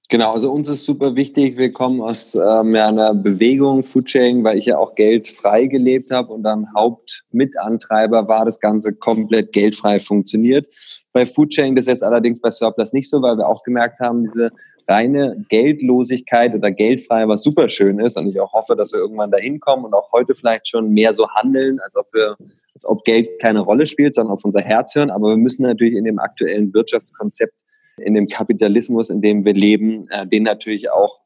Genau, 0.08 0.32
also 0.32 0.52
uns 0.52 0.68
ist 0.68 0.84
super 0.84 1.16
wichtig, 1.16 1.58
wir 1.58 1.72
kommen 1.72 2.00
aus 2.00 2.36
ähm, 2.36 2.76
ja, 2.76 2.86
einer 2.86 3.12
Bewegung, 3.12 3.82
Foodsharing, 3.82 4.44
weil 4.44 4.56
ich 4.56 4.66
ja 4.66 4.78
auch 4.78 4.94
geldfrei 4.94 5.66
gelebt 5.66 6.12
habe 6.12 6.32
und 6.32 6.44
dann 6.44 6.68
Hauptmitantreiber 6.76 8.28
war, 8.28 8.44
das 8.44 8.60
Ganze 8.60 8.94
komplett 8.94 9.52
geldfrei 9.52 9.98
funktioniert. 9.98 10.72
Bei 11.12 11.26
Foodsharing 11.26 11.75
das 11.75 11.86
ist 11.86 11.90
jetzt 11.90 12.04
allerdings 12.04 12.40
bei 12.40 12.52
Surplus 12.52 12.92
nicht 12.92 13.10
so, 13.10 13.20
weil 13.20 13.36
wir 13.36 13.48
auch 13.48 13.64
gemerkt 13.64 13.98
haben, 13.98 14.22
diese 14.22 14.52
reine 14.88 15.44
Geldlosigkeit 15.48 16.54
oder 16.54 16.70
geldfrei, 16.70 17.26
was 17.26 17.42
super 17.42 17.68
schön 17.68 17.98
ist. 17.98 18.16
Und 18.16 18.28
ich 18.28 18.40
auch 18.40 18.52
hoffe, 18.52 18.76
dass 18.76 18.92
wir 18.92 19.00
irgendwann 19.00 19.30
dahin 19.30 19.60
kommen 19.60 19.84
und 19.84 19.94
auch 19.94 20.12
heute 20.12 20.34
vielleicht 20.34 20.68
schon 20.68 20.90
mehr 20.90 21.12
so 21.12 21.28
handeln, 21.30 21.78
als 21.80 21.96
ob 21.96 22.06
wir, 22.12 22.36
als 22.75 22.86
ob 22.86 23.04
Geld 23.04 23.40
keine 23.40 23.60
Rolle 23.60 23.86
spielt, 23.86 24.14
sondern 24.14 24.34
auf 24.34 24.44
unser 24.44 24.60
Herz 24.60 24.94
hören. 24.94 25.10
Aber 25.10 25.30
wir 25.30 25.36
müssen 25.36 25.64
natürlich 25.64 25.96
in 25.96 26.04
dem 26.04 26.18
aktuellen 26.18 26.72
Wirtschaftskonzept, 26.72 27.54
in 27.99 28.15
dem 28.15 28.26
Kapitalismus, 28.26 29.11
in 29.11 29.21
dem 29.21 29.45
wir 29.45 29.55
leben, 29.55 30.09
äh, 30.11 30.26
den 30.26 30.43
natürlich 30.43 30.91
auch 30.91 31.21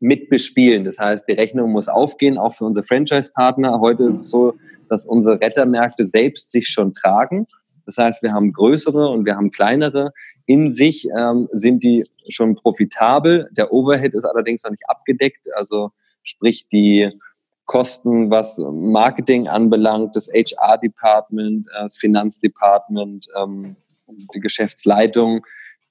mitbespielen. 0.00 0.84
Das 0.84 0.98
heißt, 0.98 1.26
die 1.28 1.32
Rechnung 1.32 1.72
muss 1.72 1.88
aufgehen, 1.88 2.38
auch 2.38 2.52
für 2.52 2.64
unsere 2.64 2.84
Franchise-Partner. 2.84 3.80
Heute 3.80 4.04
ist 4.04 4.20
es 4.20 4.30
so, 4.30 4.54
dass 4.88 5.06
unsere 5.06 5.40
Rettermärkte 5.40 6.04
selbst 6.04 6.50
sich 6.50 6.68
schon 6.68 6.92
tragen. 6.92 7.46
Das 7.86 7.98
heißt, 7.98 8.22
wir 8.22 8.32
haben 8.32 8.52
größere 8.52 9.08
und 9.08 9.24
wir 9.24 9.36
haben 9.36 9.52
kleinere. 9.52 10.12
In 10.44 10.72
sich 10.72 11.08
ähm, 11.16 11.48
sind 11.52 11.82
die 11.82 12.04
schon 12.28 12.56
profitabel. 12.56 13.48
Der 13.56 13.72
Overhead 13.72 14.14
ist 14.14 14.24
allerdings 14.24 14.64
noch 14.64 14.70
nicht 14.70 14.88
abgedeckt. 14.88 15.46
Also 15.54 15.90
sprich 16.22 16.66
die 16.68 17.08
Kosten, 17.64 18.30
was 18.30 18.58
Marketing 18.58 19.48
anbelangt, 19.48 20.14
das 20.14 20.28
HR-Department, 20.28 21.66
äh, 21.68 21.82
das 21.82 21.96
Finanzdepartment, 21.96 23.26
ähm, 23.36 23.76
die 24.34 24.40
Geschäftsleitung, 24.40 25.44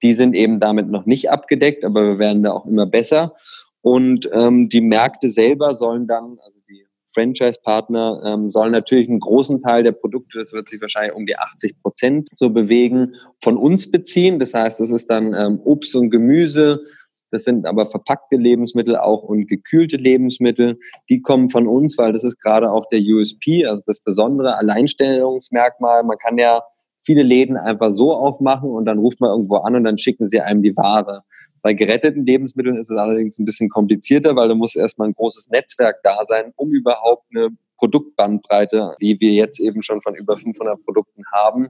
die 0.06 0.14
sind 0.14 0.36
eben 0.36 0.60
damit 0.60 0.88
noch 0.88 1.08
nicht 1.08 1.32
abgedeckt, 1.32 1.84
aber 1.84 2.04
wir 2.04 2.20
werden 2.20 2.44
da 2.44 2.52
auch 2.52 2.68
immer 2.68 2.86
besser. 2.86 3.34
Und 3.82 4.30
ähm, 4.34 4.70
die 4.70 4.82
Märkte 4.82 5.32
selber 5.32 5.74
sollen 5.74 6.06
dann, 6.06 6.38
also 6.46 6.60
die 6.70 6.86
Franchise-Partner 7.12 8.22
ähm, 8.24 8.52
sollen 8.52 8.72
natürlich 8.72 9.10
einen 9.10 9.20
großen 9.20 9.64
Teil 9.64 9.82
der 9.82 9.94
Produkte, 9.94 10.38
das 10.38 10.54
wird 10.54 10.70
sich 10.70 10.80
wahrscheinlich 10.80 11.16
um 11.16 11.26
die 11.26 11.40
80 11.40 11.82
Prozent 11.82 12.30
so 12.36 12.52
bewegen, 12.52 13.16
von 13.42 13.58
uns 13.58 13.90
beziehen. 13.90 14.38
Das 14.38 14.54
heißt, 14.54 14.80
das 14.80 14.92
ist 14.92 15.10
dann 15.10 15.34
ähm, 15.34 15.60
Obst 15.64 15.96
und 15.96 16.12
Gemüse, 16.12 16.84
das 17.32 17.46
sind 17.46 17.66
aber 17.66 17.88
verpackte 17.88 18.36
Lebensmittel 18.36 18.98
auch 18.98 19.24
und 19.24 19.48
gekühlte 19.48 19.98
Lebensmittel. 19.98 20.78
Die 21.10 21.24
kommen 21.24 21.50
von 21.50 21.68
uns, 21.68 21.98
weil 21.98 22.14
das 22.14 22.24
ist 22.24 22.40
gerade 22.40 22.72
auch 22.72 22.86
der 22.90 23.00
USP, 23.00 23.66
also 23.66 23.82
das 23.88 24.02
besondere 24.02 24.56
Alleinstellungsmerkmal. 24.56 26.04
Man 26.04 26.20
kann 26.20 26.38
ja 26.38 26.62
viele 27.06 27.24
Läden 27.24 27.56
einfach 27.56 27.92
so 27.92 28.14
aufmachen 28.14 28.70
und 28.70 28.86
dann 28.86 28.98
ruft 28.98 29.22
man 29.22 29.30
irgendwo 29.30 29.58
an 29.58 29.76
und 29.76 29.84
dann 29.84 29.98
schicken 29.98 30.28
sie 30.28 30.42
einem 30.42 30.64
die 30.64 30.76
Ware. 30.76 31.24
Bei 31.62 31.74
geretteten 31.74 32.26
Lebensmitteln 32.26 32.78
ist 32.78 32.92
es 32.92 32.98
allerdings 32.98 33.40
ein 33.40 33.46
bisschen 33.46 33.70
komplizierter, 33.70 34.36
weil 34.36 34.50
da 34.50 34.56
muss 34.56 34.76
erstmal 34.76 35.08
ein 35.08 35.14
großes 35.14 35.50
Netzwerk 35.50 36.02
da 36.04 36.24
sein, 36.26 36.52
um 36.56 36.72
überhaupt 36.72 37.26
eine 37.34 37.50
Produktbandbreite, 37.78 38.96
wie 39.00 39.20
wir 39.20 39.32
jetzt 39.32 39.60
eben 39.60 39.82
schon 39.82 40.02
von 40.02 40.16
über 40.16 40.38
500 40.38 40.84
Produkten 40.84 41.24
haben, 41.34 41.70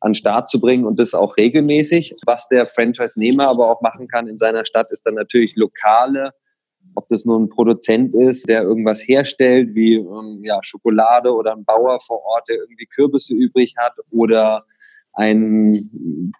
an 0.00 0.14
Start 0.14 0.48
zu 0.48 0.60
bringen 0.60 0.84
und 0.84 0.98
das 0.98 1.14
auch 1.14 1.36
regelmäßig. 1.36 2.14
Was 2.26 2.48
der 2.48 2.66
Franchise-Nehmer 2.66 3.48
aber 3.48 3.70
auch 3.70 3.80
machen 3.80 4.08
kann 4.08 4.28
in 4.28 4.38
seiner 4.38 4.64
Stadt, 4.64 4.90
ist 4.90 5.06
dann 5.06 5.14
natürlich 5.14 5.56
lokale, 5.56 6.32
ob 6.98 7.06
das 7.08 7.24
nur 7.24 7.38
ein 7.38 7.48
Produzent 7.48 8.12
ist, 8.14 8.48
der 8.48 8.62
irgendwas 8.62 9.06
herstellt, 9.06 9.74
wie 9.74 9.94
ähm, 9.94 10.40
ja, 10.42 10.58
Schokolade 10.62 11.32
oder 11.32 11.52
ein 11.52 11.64
Bauer 11.64 12.00
vor 12.00 12.24
Ort, 12.24 12.48
der 12.48 12.56
irgendwie 12.56 12.86
Kürbisse 12.86 13.34
übrig 13.34 13.74
hat 13.78 13.94
oder 14.10 14.64
ein 15.12 15.76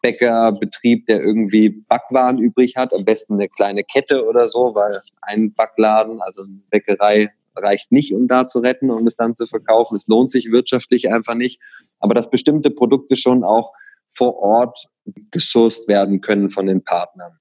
Bäckerbetrieb, 0.02 1.06
der 1.06 1.20
irgendwie 1.20 1.68
Backwaren 1.70 2.38
übrig 2.38 2.76
hat, 2.76 2.92
am 2.92 3.04
besten 3.04 3.34
eine 3.34 3.48
kleine 3.48 3.84
Kette 3.84 4.24
oder 4.26 4.48
so, 4.48 4.74
weil 4.74 4.98
ein 5.22 5.52
Backladen, 5.54 6.20
also 6.20 6.42
eine 6.42 6.60
Bäckerei, 6.70 7.30
reicht 7.56 7.92
nicht, 7.92 8.14
um 8.14 8.28
da 8.28 8.46
zu 8.46 8.60
retten 8.60 8.90
und 8.90 9.06
es 9.06 9.16
dann 9.16 9.34
zu 9.34 9.46
verkaufen. 9.46 9.96
Es 9.96 10.06
lohnt 10.06 10.30
sich 10.30 10.50
wirtschaftlich 10.50 11.10
einfach 11.10 11.34
nicht. 11.34 11.60
Aber 11.98 12.14
dass 12.14 12.30
bestimmte 12.30 12.70
Produkte 12.70 13.16
schon 13.16 13.44
auch 13.44 13.72
vor 14.08 14.36
Ort 14.38 14.86
gesourced 15.30 15.88
werden 15.88 16.20
können 16.20 16.48
von 16.48 16.66
den 16.66 16.82
Partnern. 16.82 17.38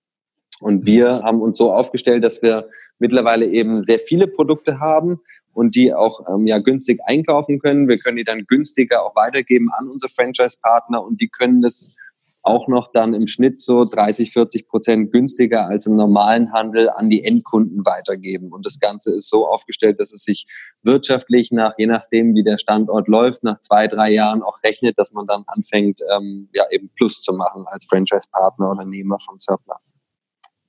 Und 0.59 0.85
wir 0.85 1.21
haben 1.23 1.41
uns 1.41 1.57
so 1.57 1.71
aufgestellt, 1.71 2.23
dass 2.23 2.41
wir 2.41 2.69
mittlerweile 2.99 3.45
eben 3.45 3.83
sehr 3.83 3.99
viele 3.99 4.27
Produkte 4.27 4.79
haben, 4.79 5.19
und 5.57 5.75
die 5.75 5.91
auch 5.91 6.19
ähm, 6.29 6.45
ja 6.45 6.59
günstig 6.59 6.99
einkaufen 7.05 7.57
können. 7.57 7.87
Wir 7.87 7.97
können 7.97 8.17
die 8.17 8.23
dann 8.23 8.45
günstiger 8.45 9.03
auch 9.03 9.15
weitergeben 9.15 9.69
an 9.75 9.89
unsere 9.89 10.11
Franchise-Partner 10.11 11.03
und 11.03 11.19
die 11.19 11.29
können 11.29 11.63
das 11.63 11.97
auch 12.43 12.67
noch 12.67 12.91
dann 12.93 13.15
im 13.15 13.25
Schnitt 13.25 13.59
so 13.59 13.83
30, 13.83 14.31
40 14.31 14.67
Prozent 14.67 15.11
günstiger 15.11 15.65
als 15.65 15.87
im 15.87 15.95
normalen 15.95 16.53
Handel 16.53 16.91
an 16.91 17.09
die 17.09 17.23
Endkunden 17.23 17.83
weitergeben. 17.87 18.51
Und 18.53 18.67
das 18.67 18.79
Ganze 18.79 19.15
ist 19.15 19.29
so 19.29 19.47
aufgestellt, 19.47 19.99
dass 19.99 20.13
es 20.13 20.23
sich 20.23 20.45
wirtschaftlich 20.83 21.51
nach, 21.51 21.73
je 21.79 21.87
nachdem, 21.87 22.35
wie 22.35 22.43
der 22.43 22.59
Standort 22.59 23.07
läuft, 23.07 23.43
nach 23.43 23.59
zwei, 23.59 23.87
drei 23.87 24.11
Jahren 24.11 24.43
auch 24.43 24.61
rechnet, 24.63 24.99
dass 24.99 25.11
man 25.11 25.25
dann 25.25 25.43
anfängt, 25.47 26.01
ähm, 26.15 26.49
ja, 26.53 26.65
eben 26.69 26.89
Plus 26.95 27.21
zu 27.21 27.33
machen 27.33 27.65
als 27.65 27.85
Franchise-Partner 27.89 28.71
oder 28.71 28.85
Nehmer 28.85 29.17
von 29.19 29.39
Surplus. 29.39 29.95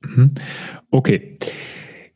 Mhm. 0.01 0.35
Okay. 0.91 1.39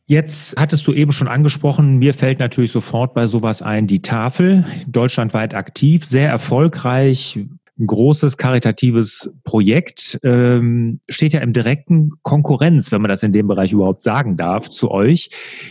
Jetzt 0.05 0.59
hattest 0.59 0.85
du 0.85 0.93
eben 0.93 1.13
schon 1.13 1.29
angesprochen, 1.29 1.97
mir 1.97 2.13
fällt 2.13 2.39
natürlich 2.39 2.73
sofort 2.73 3.13
bei 3.13 3.25
sowas 3.25 3.61
ein, 3.61 3.87
die 3.87 4.01
Tafel, 4.01 4.65
deutschlandweit 4.85 5.55
aktiv, 5.55 6.05
sehr 6.05 6.29
erfolgreich, 6.29 7.39
großes 7.83 8.37
karitatives 8.37 9.33
Projekt, 9.45 10.19
ähm, 10.23 10.99
steht 11.07 11.33
ja 11.33 11.39
im 11.39 11.53
direkten 11.53 12.11
Konkurrenz, 12.21 12.91
wenn 12.91 13.01
man 13.01 13.09
das 13.09 13.23
in 13.23 13.31
dem 13.31 13.47
Bereich 13.47 13.71
überhaupt 13.71 14.03
sagen 14.03 14.35
darf, 14.35 14.69
zu 14.69 14.91
euch. 14.91 15.29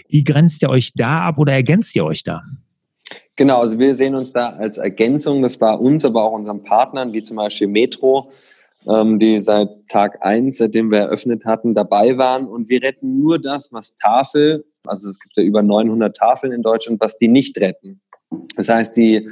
Wie 0.09 0.25
grenzt 0.25 0.62
ihr 0.62 0.71
euch 0.71 0.95
da 0.95 1.21
ab 1.26 1.38
oder 1.38 1.52
ergänzt 1.52 1.95
ihr 1.95 2.04
euch 2.04 2.25
da? 2.25 2.42
Genau, 3.37 3.61
also 3.61 3.78
wir 3.78 3.95
sehen 3.95 4.14
uns 4.14 4.33
da 4.33 4.50
als 4.50 4.78
Ergänzung, 4.78 5.42
das 5.42 5.61
war 5.61 5.81
uns, 5.81 6.04
aber 6.04 6.25
auch 6.25 6.33
unseren 6.33 6.62
Partnern, 6.64 7.12
wie 7.12 7.23
zum 7.23 7.37
Beispiel 7.37 7.69
Metro, 7.69 8.31
ähm, 8.88 9.18
die 9.18 9.38
seit 9.38 9.68
Tag 9.88 10.24
eins, 10.24 10.58
seitdem 10.58 10.90
wir 10.90 11.00
eröffnet 11.00 11.44
hatten, 11.44 11.74
dabei 11.74 12.18
waren. 12.18 12.46
Und 12.46 12.68
wir 12.68 12.82
retten 12.82 13.18
nur 13.18 13.38
das, 13.38 13.72
was 13.72 13.96
Tafel, 13.96 14.64
also 14.86 15.10
es 15.10 15.18
gibt 15.18 15.36
ja 15.36 15.42
über 15.42 15.62
900 15.62 16.16
Tafeln 16.16 16.52
in 16.52 16.62
Deutschland, 16.62 17.00
was 17.00 17.18
die 17.18 17.28
nicht 17.28 17.58
retten. 17.58 18.00
Das 18.56 18.68
heißt, 18.68 18.96
die 18.96 19.28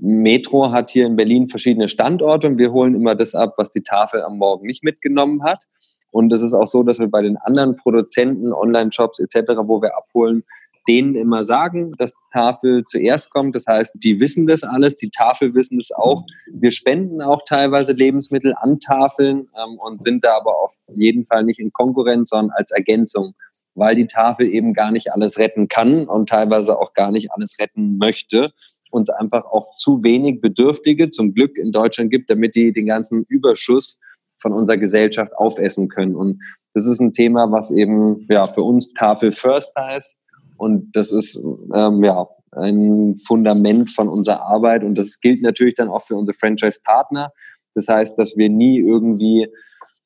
Metro 0.00 0.70
hat 0.70 0.90
hier 0.90 1.06
in 1.06 1.16
Berlin 1.16 1.48
verschiedene 1.48 1.88
Standorte 1.88 2.46
und 2.46 2.58
wir 2.58 2.72
holen 2.72 2.94
immer 2.94 3.14
das 3.14 3.34
ab, 3.34 3.54
was 3.56 3.70
die 3.70 3.82
Tafel 3.82 4.22
am 4.22 4.38
Morgen 4.38 4.66
nicht 4.66 4.84
mitgenommen 4.84 5.42
hat. 5.42 5.64
Und 6.10 6.32
es 6.32 6.42
ist 6.42 6.54
auch 6.54 6.66
so, 6.66 6.82
dass 6.82 6.98
wir 6.98 7.08
bei 7.08 7.22
den 7.22 7.36
anderen 7.36 7.76
Produzenten, 7.76 8.52
Online-Shops 8.52 9.18
etc., 9.18 9.52
wo 9.64 9.82
wir 9.82 9.96
abholen, 9.96 10.44
denen 10.86 11.14
immer 11.14 11.42
sagen, 11.42 11.92
dass 11.98 12.14
Tafel 12.32 12.84
zuerst 12.84 13.30
kommt. 13.30 13.54
Das 13.54 13.66
heißt, 13.66 13.96
die 14.02 14.20
wissen 14.20 14.46
das 14.46 14.62
alles, 14.62 14.96
die 14.96 15.10
Tafel 15.10 15.54
wissen 15.54 15.78
es 15.78 15.90
auch. 15.92 16.24
Wir 16.52 16.70
spenden 16.70 17.20
auch 17.20 17.42
teilweise 17.46 17.92
Lebensmittel 17.92 18.54
an 18.60 18.80
Tafeln 18.80 19.48
ähm, 19.56 19.78
und 19.78 20.02
sind 20.02 20.24
da 20.24 20.36
aber 20.36 20.58
auf 20.58 20.74
jeden 20.94 21.26
Fall 21.26 21.44
nicht 21.44 21.58
in 21.60 21.72
Konkurrenz, 21.72 22.30
sondern 22.30 22.54
als 22.56 22.70
Ergänzung, 22.70 23.34
weil 23.74 23.94
die 23.94 24.06
Tafel 24.06 24.46
eben 24.46 24.74
gar 24.74 24.90
nicht 24.90 25.12
alles 25.12 25.38
retten 25.38 25.68
kann 25.68 26.06
und 26.06 26.28
teilweise 26.28 26.78
auch 26.78 26.94
gar 26.94 27.10
nicht 27.10 27.32
alles 27.32 27.56
retten 27.58 27.98
möchte 27.98 28.52
uns 28.90 29.10
einfach 29.10 29.44
auch 29.44 29.74
zu 29.74 30.02
wenig 30.02 30.40
Bedürftige 30.40 31.10
zum 31.10 31.34
Glück 31.34 31.56
in 31.56 31.72
Deutschland 31.72 32.10
gibt, 32.10 32.30
damit 32.30 32.54
die 32.54 32.72
den 32.72 32.86
ganzen 32.86 33.24
Überschuss 33.28 33.98
von 34.40 34.52
unserer 34.52 34.76
Gesellschaft 34.76 35.36
aufessen 35.36 35.88
können. 35.88 36.14
Und 36.14 36.40
das 36.74 36.86
ist 36.86 37.00
ein 37.00 37.12
Thema, 37.12 37.50
was 37.50 37.70
eben 37.70 38.26
ja 38.28 38.46
für 38.46 38.62
uns 38.62 38.92
Tafel 38.94 39.32
First 39.32 39.74
heißt. 39.76 40.16
Und 40.58 40.94
das 40.94 41.10
ist 41.10 41.42
ähm, 41.74 42.04
ja 42.04 42.28
ein 42.52 43.16
Fundament 43.26 43.90
von 43.90 44.08
unserer 44.08 44.42
Arbeit. 44.42 44.84
Und 44.84 44.96
das 44.96 45.20
gilt 45.20 45.42
natürlich 45.42 45.74
dann 45.74 45.88
auch 45.88 46.02
für 46.02 46.16
unsere 46.16 46.36
Franchise-Partner. 46.36 47.32
Das 47.74 47.88
heißt, 47.88 48.18
dass 48.18 48.36
wir 48.36 48.48
nie 48.48 48.80
irgendwie 48.80 49.48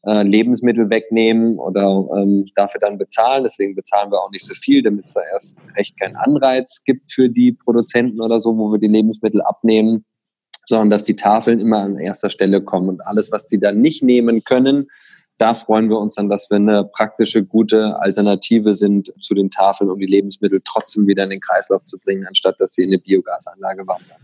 äh, 0.04 0.22
Lebensmittel 0.22 0.90
wegnehmen 0.90 1.58
oder 1.58 2.08
ähm, 2.16 2.46
dafür 2.54 2.80
dann 2.80 2.98
bezahlen. 2.98 3.44
Deswegen 3.44 3.74
bezahlen 3.74 4.10
wir 4.10 4.20
auch 4.20 4.30
nicht 4.30 4.44
so 4.44 4.54
viel, 4.54 4.82
damit 4.82 5.06
es 5.06 5.14
da 5.14 5.20
erst 5.32 5.56
recht 5.76 5.98
keinen 5.98 6.16
Anreiz 6.16 6.82
gibt 6.84 7.12
für 7.12 7.28
die 7.28 7.52
Produzenten 7.52 8.20
oder 8.20 8.40
so, 8.40 8.56
wo 8.58 8.72
wir 8.72 8.78
die 8.78 8.88
Lebensmittel 8.88 9.40
abnehmen, 9.42 10.04
sondern 10.66 10.90
dass 10.90 11.04
die 11.04 11.16
Tafeln 11.16 11.60
immer 11.60 11.78
an 11.78 11.98
erster 11.98 12.30
Stelle 12.30 12.62
kommen 12.62 12.88
und 12.88 13.06
alles, 13.06 13.32
was 13.32 13.46
die 13.46 13.58
dann 13.58 13.78
nicht 13.78 14.02
nehmen 14.02 14.42
können, 14.44 14.88
da 15.38 15.54
freuen 15.54 15.88
wir 15.88 15.98
uns 15.98 16.14
dann, 16.14 16.28
dass 16.28 16.50
wir 16.50 16.56
eine 16.56 16.84
praktische, 16.84 17.44
gute 17.44 17.98
Alternative 18.00 18.74
sind 18.74 19.12
zu 19.20 19.34
den 19.34 19.50
Tafeln, 19.50 19.90
um 19.90 19.98
die 19.98 20.06
Lebensmittel 20.06 20.60
trotzdem 20.64 21.06
wieder 21.06 21.24
in 21.24 21.30
den 21.30 21.40
Kreislauf 21.40 21.84
zu 21.84 21.98
bringen, 21.98 22.26
anstatt 22.26 22.56
dass 22.60 22.74
sie 22.74 22.82
in 22.82 22.90
eine 22.90 22.98
Biogasanlage 22.98 23.86
wandern. 23.86 24.18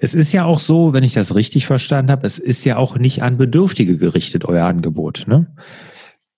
Es 0.00 0.14
ist 0.14 0.32
ja 0.32 0.44
auch 0.44 0.60
so, 0.60 0.92
wenn 0.92 1.04
ich 1.04 1.14
das 1.14 1.34
richtig 1.34 1.66
verstanden 1.66 2.10
habe, 2.10 2.26
es 2.26 2.38
ist 2.38 2.64
ja 2.64 2.76
auch 2.76 2.98
nicht 2.98 3.22
an 3.22 3.38
Bedürftige 3.38 3.96
gerichtet, 3.96 4.44
euer 4.44 4.66
Angebot, 4.66 5.24
ne? 5.26 5.46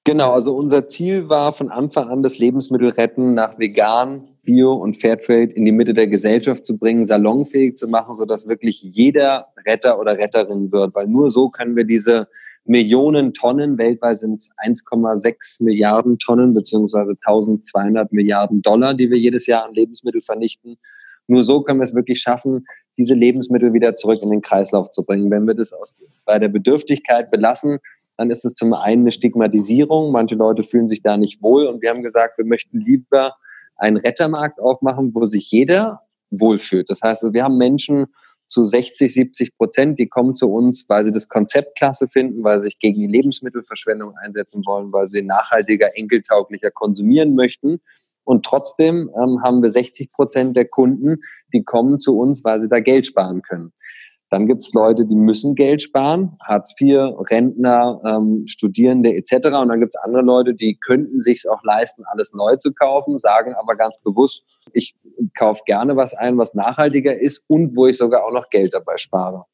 Genau, 0.05 0.31
also 0.31 0.55
unser 0.55 0.87
Ziel 0.87 1.29
war 1.29 1.53
von 1.53 1.69
Anfang 1.69 2.09
an, 2.09 2.23
das 2.23 2.39
Lebensmittelretten 2.39 3.35
nach 3.35 3.59
vegan, 3.59 4.29
Bio 4.45 4.73
und 4.75 4.97
Fairtrade 4.97 5.53
in 5.53 5.65
die 5.65 5.73
Mitte 5.73 5.95
der 5.95 6.07
Gesellschaft 6.07 6.65
zu 6.65 6.79
bringen, 6.79 7.07
salonfähig 7.07 7.75
zu 7.75 7.89
machen, 7.89 8.15
sodass 8.15 8.47
wirklich 8.47 8.83
jeder 8.83 9.49
Retter 9.67 9.99
oder 9.99 10.17
Retterin 10.17 10.71
wird, 10.71 10.95
weil 10.95 11.09
nur 11.09 11.33
so 11.33 11.49
können 11.49 11.75
wir 11.75 11.83
diese 11.83 12.29
Millionen 12.69 13.33
Tonnen, 13.33 13.79
weltweit 13.79 14.19
sind 14.19 14.41
es 14.41 14.51
1,6 14.65 15.63
Milliarden 15.63 16.19
Tonnen 16.19 16.55
beziehungsweise 16.55 17.13
1200 17.13 18.13
Milliarden 18.13 18.63
Dollar, 18.63 18.95
die 18.95 19.11
wir 19.11 19.19
jedes 19.19 19.47
Jahr 19.47 19.65
an 19.67 19.75
Lebensmittel 19.75 20.21
vernichten, 20.21 20.79
nur 21.29 21.43
so 21.43 21.63
können 21.63 21.81
wir 21.81 21.85
es 21.85 21.95
wirklich 21.95 22.21
schaffen, 22.21 22.67
diese 22.97 23.15
Lebensmittel 23.15 23.73
wieder 23.73 23.97
zurück 23.97 24.21
in 24.23 24.31
den 24.31 24.41
Kreislauf 24.41 24.91
zu 24.91 25.05
bringen. 25.05 25.31
Wenn 25.31 25.47
wir 25.47 25.55
das 25.55 25.73
aus, 25.73 26.03
bei 26.25 26.39
der 26.39 26.49
Bedürftigkeit 26.49 27.31
belassen, 27.31 27.79
dann 28.17 28.31
ist 28.31 28.45
es 28.45 28.55
zum 28.55 28.73
einen 28.73 29.03
eine 29.03 29.13
Stigmatisierung. 29.13 30.13
Manche 30.13 30.37
Leute 30.37 30.63
fühlen 30.63 30.89
sich 30.89 31.03
da 31.03 31.17
nicht 31.17 31.43
wohl 31.43 31.67
und 31.67 31.83
wir 31.83 31.91
haben 31.91 32.03
gesagt, 32.03 32.39
wir 32.39 32.45
möchten 32.45 32.81
lieber 32.81 33.35
einen 33.77 33.97
Rettermarkt 33.97 34.61
aufmachen, 34.61 35.15
wo 35.15 35.25
sich 35.25 35.51
jeder 35.51 36.01
wohlfühlt. 36.31 36.89
Das 36.89 37.03
heißt, 37.03 37.33
wir 37.33 37.45
haben 37.45 37.59
Menschen 37.59 38.07
zu 38.47 38.65
60, 38.65 39.13
70 39.13 39.57
Prozent, 39.57 39.99
die 39.99 40.09
kommen 40.09 40.35
zu 40.35 40.53
uns, 40.53 40.87
weil 40.89 41.05
sie 41.05 41.11
das 41.11 41.29
Konzept 41.29 41.77
klasse 41.77 42.09
finden, 42.09 42.45
weil 42.45 42.61
sie 42.61 42.67
sich 42.67 42.79
gegen 42.79 42.99
die 42.99 43.07
Lebensmittelverschwendung 43.07 44.15
einsetzen 44.17 44.63
wollen, 44.67 44.93
weil 44.93 45.07
sie 45.07 45.23
nachhaltiger, 45.23 45.97
enkeltauglicher 45.97 46.71
konsumieren 46.71 47.35
möchten. 47.35 47.81
Und 48.25 48.45
trotzdem 48.45 49.11
ähm, 49.17 49.43
haben 49.43 49.63
wir 49.63 49.71
60 49.71 50.13
Prozent 50.13 50.57
der 50.57 50.67
Kunden, 50.67 51.23
die 51.53 51.63
kommen 51.63 52.01
zu 52.01 52.19
uns, 52.19 52.45
weil 52.45 52.61
sie 52.61 52.69
da 52.69 52.81
Geld 52.81 53.07
sparen 53.07 53.43
können. 53.43 53.73
Dann 54.31 54.47
gibt 54.47 54.63
es 54.63 54.73
Leute, 54.73 55.07
die 55.07 55.15
müssen 55.15 55.55
Geld 55.55 55.83
sparen, 55.83 56.37
Hartz 56.45 56.75
IV, 56.81 57.15
Rentner, 57.31 58.01
ähm, 58.05 58.45
Studierende 58.47 59.15
etc. 59.15 59.47
Und 59.47 59.69
dann 59.69 59.79
gibt 59.79 59.95
es 59.95 60.01
andere 60.03 60.23
Leute, 60.23 60.55
die 60.55 60.77
könnten 60.77 61.21
sich 61.21 61.45
auch 61.49 61.63
leisten, 61.63 62.03
alles 62.11 62.33
neu 62.33 62.57
zu 62.57 62.73
kaufen, 62.73 63.19
sagen 63.19 63.55
aber 63.55 63.77
ganz 63.77 63.99
bewusst, 64.01 64.45
ich 64.73 64.97
kaufe 65.37 65.63
gerne 65.65 65.97
was 65.97 66.15
ein, 66.15 66.39
was 66.39 66.55
nachhaltiger 66.55 67.19
ist 67.19 67.45
und 67.49 67.77
wo 67.77 67.87
ich 67.87 67.97
sogar 67.97 68.25
auch 68.25 68.33
noch 68.33 68.51
Geld 68.51 68.75
dabei 68.75 68.97
spare. 68.97 69.45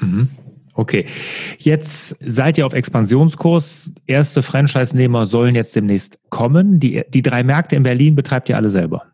Mhm. 0.00 0.28
Okay, 0.74 1.06
jetzt 1.58 2.16
seid 2.24 2.56
ihr 2.56 2.64
auf 2.64 2.72
Expansionskurs. 2.72 3.92
Erste 4.06 4.42
Franchise-Nehmer 4.42 5.26
sollen 5.26 5.54
jetzt 5.54 5.74
demnächst 5.74 6.18
kommen. 6.30 6.80
Die, 6.80 7.02
die 7.08 7.22
drei 7.22 7.42
Märkte 7.42 7.76
in 7.76 7.82
Berlin 7.82 8.14
betreibt 8.14 8.48
ihr 8.48 8.56
alle 8.56 8.70
selber. 8.70 9.04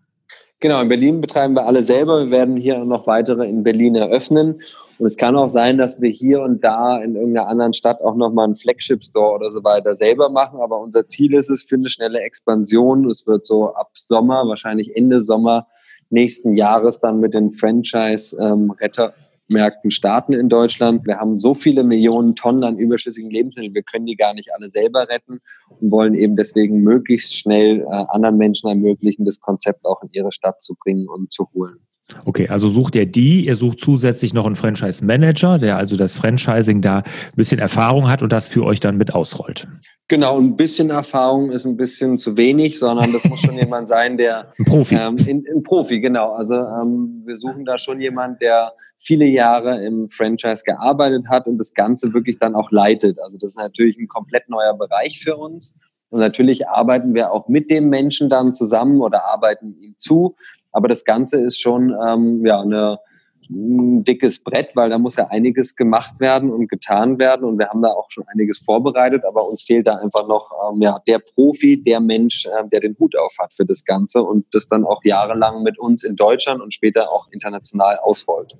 Genau, 0.61 0.81
in 0.81 0.89
Berlin 0.89 1.21
betreiben 1.21 1.55
wir 1.55 1.67
alle 1.67 1.83
selber. 1.83 2.21
Wir 2.25 2.31
werden 2.31 2.57
hier 2.57 2.83
noch 2.85 3.07
weitere 3.07 3.47
in 3.47 3.63
Berlin 3.63 3.95
eröffnen. 3.95 4.63
Und 4.99 5.07
es 5.07 5.19
kann 5.19 5.37
auch 5.37 5.49
sein, 5.49 5.77
dass 5.77 6.01
wir 6.01 6.09
hier 6.09 6.41
und 6.41 6.65
da 6.65 6.99
in 7.03 7.17
irgendeiner 7.17 7.49
anderen 7.49 7.75
Stadt 7.75 8.01
auch 8.01 8.15
nochmal 8.15 8.47
einen 8.47 8.55
Flagship-Store 8.55 9.35
oder 9.35 9.51
so 9.51 9.63
weiter 9.63 9.95
selber 9.95 10.31
machen. 10.31 10.61
Aber 10.61 10.81
unser 10.81 11.07
Ziel 11.07 11.35
ist 11.35 11.51
es 11.51 11.63
für 11.63 11.75
eine 11.77 11.91
schnelle 11.91 12.21
Expansion. 12.21 13.09
Es 13.11 13.27
wird 13.27 13.45
so 13.45 13.75
ab 13.75 13.91
Sommer, 13.93 14.49
wahrscheinlich 14.49 14.97
Ende 14.97 15.21
Sommer 15.21 15.67
nächsten 16.09 16.57
Jahres 16.57 17.01
dann 17.01 17.21
mit 17.21 17.35
den 17.35 17.51
Franchise-Retter 17.51 19.05
ähm, 19.07 19.26
Märkten 19.49 19.91
starten 19.91 20.33
in 20.33 20.49
Deutschland. 20.49 21.07
Wir 21.07 21.19
haben 21.19 21.39
so 21.39 21.55
viele 21.55 21.85
Millionen 21.85 22.35
Tonnen 22.35 22.65
an 22.65 22.79
überschüssigen 22.79 23.31
Lebensmitteln, 23.31 23.75
wir 23.75 23.83
können 23.83 24.07
die 24.07 24.17
gar 24.17 24.35
nicht 24.35 24.53
alle 24.55 24.69
selber 24.69 25.09
retten 25.09 25.41
und 25.81 25.91
wollen 25.91 26.15
eben 26.15 26.37
deswegen 26.37 26.83
möglichst 26.83 27.37
schnell 27.37 27.81
äh, 27.81 28.05
anderen 28.09 28.37
Menschen 28.37 28.69
ermöglichen, 28.69 29.25
das 29.25 29.41
Konzept 29.41 29.85
auch 29.85 30.03
in 30.03 30.11
ihre 30.13 30.33
Stadt 30.33 30.61
zu 30.61 30.75
bringen 30.75 31.09
und 31.09 31.33
zu 31.33 31.49
holen. 31.55 31.79
Okay, 32.25 32.49
also 32.49 32.69
sucht 32.69 32.95
ihr 32.95 33.07
die, 33.07 33.47
ihr 33.47 33.57
sucht 33.57 33.81
zusätzlich 33.81 34.33
noch 34.33 34.47
einen 34.47 34.55
Franchise 34.55 35.05
Manager, 35.05 35.59
der 35.59 35.77
also 35.77 35.97
das 35.97 36.15
Franchising 36.15 36.81
da 36.81 36.99
ein 36.99 37.05
bisschen 37.35 37.59
Erfahrung 37.59 38.09
hat 38.09 38.23
und 38.23 38.33
das 38.33 38.47
für 38.49 38.65
euch 38.65 38.81
dann 38.81 38.97
mit 38.97 39.13
ausrollt. 39.13 39.67
Genau, 40.09 40.39
ein 40.39 40.55
bisschen 40.55 40.91
Erfahrung 40.91 41.51
ist 41.51 41.67
ein 41.67 41.77
bisschen 41.77 42.17
zu 42.19 42.37
wenig, 42.37 42.79
sondern 42.79 43.13
das 43.13 43.25
muss 43.25 43.41
schon 43.41 43.57
jemand 43.59 43.89
sein, 43.89 44.17
der 44.17 44.53
ein 44.57 44.65
Profi. 44.65 44.95
Ähm, 44.95 45.17
in, 45.27 45.45
ein 45.53 45.65
Profi, 45.65 46.01
genau. 46.01 46.33
Also 46.33 46.55
ähm, 46.55 47.23
wir 47.27 47.37
suchen 47.37 47.65
da 47.65 47.77
schon 47.77 48.01
jemand, 48.01 48.41
der 48.41 48.73
viele 48.99 49.25
Jahre 49.25 49.85
im 49.85 50.09
Franchise 50.09 50.63
gearbeitet 50.65 51.27
hat 51.29 51.49
und 51.49 51.59
das 51.59 51.75
Ganze 51.75 52.15
wirklich 52.15 52.39
dann 52.39 52.55
auch 52.55 52.71
leitet. 52.71 53.19
Also 53.19 53.37
das 53.37 53.51
ist 53.51 53.59
natürlich 53.59 53.99
ein 53.99 54.07
komplett 54.07 54.49
neuer 54.49 54.75
Bereich 54.75 55.21
für 55.21 55.37
uns. 55.37 55.75
Und 56.11 56.21
natürlich 56.21 56.69
arbeiten 56.69 57.15
wir 57.15 57.33
auch 57.33 57.49
mit 57.49 57.69
dem 57.69 57.89
Menschen 57.89 58.29
dann 58.29 58.53
zusammen 58.53 59.01
oder 59.01 59.25
arbeiten 59.25 59.77
ihm 59.81 59.97
zu. 59.99 60.37
Aber 60.71 60.87
das 60.87 61.05
Ganze 61.05 61.41
ist 61.41 61.61
schon 61.61 61.93
ähm, 62.07 62.47
ja, 62.47 62.61
eine 62.61 62.99
ein 63.51 64.05
dickes 64.05 64.43
Brett, 64.43 64.71
weil 64.75 64.91
da 64.91 64.99
muss 64.99 65.17
ja 65.17 65.29
einiges 65.29 65.77
gemacht 65.77 66.21
werden 66.21 66.51
und 66.51 66.69
getan 66.69 67.19
werden 67.19 67.45
und 67.45 67.59
wir 67.59 67.69
haben 67.69 67.83
da 67.83 67.89
auch 67.89 68.11
schon 68.11 68.25
einiges 68.29 68.59
vorbereitet, 68.59 69.25
aber 69.25 69.49
uns 69.49 69.63
fehlt 69.63 69.87
da 69.87 69.97
einfach 69.97 70.27
noch 70.29 70.51
ähm, 70.71 70.83
ja, 70.83 71.01
der 71.07 71.19
Profi, 71.19 71.83
der 71.83 72.01
Mensch, 72.01 72.47
äh, 72.47 72.69
der 72.69 72.81
den 72.81 72.97
Hut 72.99 73.17
auf 73.17 73.35
hat 73.39 73.55
für 73.55 73.65
das 73.65 73.85
Ganze 73.85 74.23
und 74.23 74.47
das 74.53 74.69
dann 74.69 74.85
auch 74.85 75.03
jahrelang 75.05 75.63
mit 75.63 75.79
uns 75.79 76.03
in 76.03 76.17
Deutschland 76.17 76.61
und 76.61 76.75
später 76.75 77.11
auch 77.11 77.29
international 77.31 77.99
ausrollt. 78.03 78.57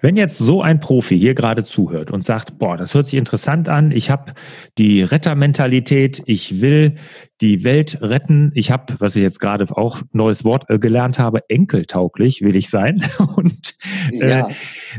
Wenn 0.00 0.16
jetzt 0.16 0.38
so 0.38 0.62
ein 0.62 0.80
Profi 0.80 1.18
hier 1.18 1.34
gerade 1.34 1.64
zuhört 1.64 2.10
und 2.10 2.22
sagt, 2.22 2.58
boah, 2.58 2.76
das 2.76 2.94
hört 2.94 3.06
sich 3.06 3.18
interessant 3.18 3.68
an, 3.68 3.90
ich 3.92 4.10
habe 4.10 4.32
die 4.78 5.02
Rettermentalität, 5.02 6.22
ich 6.26 6.60
will 6.60 6.96
die 7.40 7.64
Welt 7.64 7.98
retten. 8.00 8.50
Ich 8.54 8.70
habe, 8.70 8.94
was 8.98 9.14
ich 9.16 9.22
jetzt 9.22 9.40
gerade 9.40 9.66
auch 9.76 10.00
neues 10.12 10.44
Wort 10.44 10.64
äh, 10.68 10.78
gelernt 10.78 11.18
habe, 11.18 11.40
enkeltauglich 11.48 12.40
will 12.42 12.56
ich 12.56 12.70
sein. 12.70 13.04
Und 13.36 13.74
äh, 14.20 14.28
ja. 14.28 14.48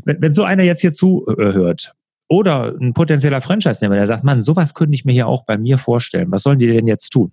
wenn, 0.05 0.21
wenn 0.21 0.33
so 0.33 0.43
einer 0.43 0.63
jetzt 0.63 0.81
hier 0.81 0.93
zuhört 0.93 1.93
oder 2.27 2.75
ein 2.79 2.93
potenzieller 2.93 3.41
Franchise-Nehmer, 3.41 3.95
der 3.95 4.07
sagt, 4.07 4.23
Mann, 4.23 4.43
sowas 4.43 4.73
könnte 4.73 4.95
ich 4.95 5.05
mir 5.05 5.13
hier 5.13 5.27
auch 5.27 5.45
bei 5.45 5.57
mir 5.57 5.77
vorstellen. 5.77 6.31
Was 6.31 6.43
sollen 6.43 6.59
die 6.59 6.67
denn 6.67 6.87
jetzt 6.87 7.09
tun? 7.09 7.31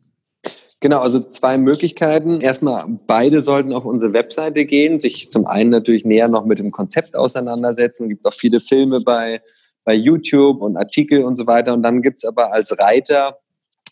Genau, 0.81 0.99
also 0.99 1.19
zwei 1.21 1.57
Möglichkeiten. 1.57 2.41
Erstmal, 2.41 2.85
beide 3.07 3.41
sollten 3.41 3.73
auf 3.73 3.87
unsere 3.87 4.13
Webseite 4.13 4.67
gehen, 4.67 4.99
sich 4.99 5.31
zum 5.31 5.47
einen 5.47 5.71
natürlich 5.71 6.05
näher 6.05 6.29
noch 6.29 6.45
mit 6.45 6.59
dem 6.59 6.73
Konzept 6.73 7.17
auseinandersetzen. 7.17 8.05
Es 8.05 8.09
gibt 8.11 8.27
auch 8.27 8.35
viele 8.35 8.61
Filme 8.61 9.01
bei, 9.01 9.41
bei 9.85 9.95
YouTube 9.95 10.61
und 10.61 10.77
Artikel 10.77 11.25
und 11.25 11.37
so 11.37 11.47
weiter. 11.47 11.73
Und 11.73 11.83
dann 11.83 12.03
gibt's 12.03 12.25
aber 12.25 12.53
als 12.53 12.79
Reiter 12.79 13.39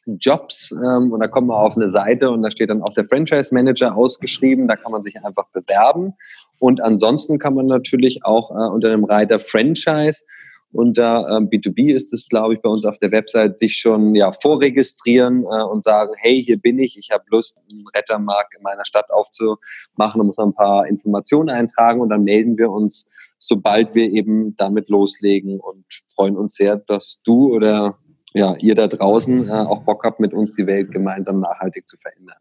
Jobs 0.07 0.73
ähm, 0.73 1.13
und 1.13 1.21
da 1.21 1.29
kommt 1.29 1.49
man 1.49 1.57
auf 1.57 1.77
eine 1.77 1.91
Seite 1.91 2.31
und 2.31 2.43
da 2.43 2.51
steht 2.51 2.71
dann 2.71 2.83
auch 2.83 2.95
der 2.95 3.05
Franchise 3.05 3.55
Manager 3.55 3.97
ausgeschrieben. 3.97 4.69
Da 4.69 4.77
kann 4.77 4.93
man 4.93 5.03
sich 5.03 5.25
einfach 5.25 5.49
bewerben. 5.53 6.15
Und 6.59 6.83
ansonsten 6.83 7.39
kann 7.39 7.55
man 7.55 7.67
natürlich 7.67 8.25
auch 8.25 8.51
äh, 8.51 8.71
unter 8.71 8.91
dem 8.91 9.05
Reiter 9.05 9.39
Franchise 9.39 10.25
unter 10.73 11.29
ähm, 11.29 11.51
B2B 11.51 11.95
ist 11.95 12.13
es, 12.15 12.29
glaube 12.29 12.55
ich, 12.55 12.63
bei 12.63 12.69
uns 12.69 12.87
auf 12.87 12.99
der 12.99 13.13
Website 13.13 13.59
sich 13.59 13.77
schon 13.77 14.15
ja 14.15 14.33
vorregistrieren 14.33 15.45
äh, 15.45 15.63
und 15.63 15.85
sagen, 15.85 16.13
hey, 16.17 16.43
hier 16.43 16.59
bin 16.59 16.79
ich, 16.79 16.97
ich 16.99 17.11
habe 17.11 17.25
Lust, 17.29 17.61
einen 17.69 17.87
Rettermarkt 17.95 18.57
in 18.57 18.63
meiner 18.63 18.87
Stadt 18.87 19.11
aufzumachen 19.11 20.21
und 20.21 20.27
muss 20.27 20.39
ein 20.39 20.55
paar 20.55 20.87
Informationen 20.87 21.51
eintragen 21.51 22.01
und 22.01 22.09
dann 22.09 22.25
melden 22.25 22.57
wir 22.57 22.71
uns, 22.71 23.07
sobald 23.39 23.95
wir 23.95 24.05
eben 24.05 24.57
damit 24.57 24.89
loslegen 24.89 25.61
und 25.61 25.85
freuen 26.15 26.37
uns 26.37 26.55
sehr, 26.55 26.77
dass 26.77 27.21
du 27.23 27.55
oder 27.55 27.99
ja, 28.35 28.55
ihr 28.57 28.75
da 28.75 28.89
draußen 28.89 29.49
äh, 29.49 29.53
auch 29.53 29.83
Bock 29.83 30.05
habt, 30.05 30.21
mit 30.21 30.33
uns 30.33 30.55
die 30.55 30.67
Welt 30.67 30.91
gemeinsam 30.91 31.41
nachhaltig 31.41 31.89
zu 31.89 31.97
verändern. 31.99 32.37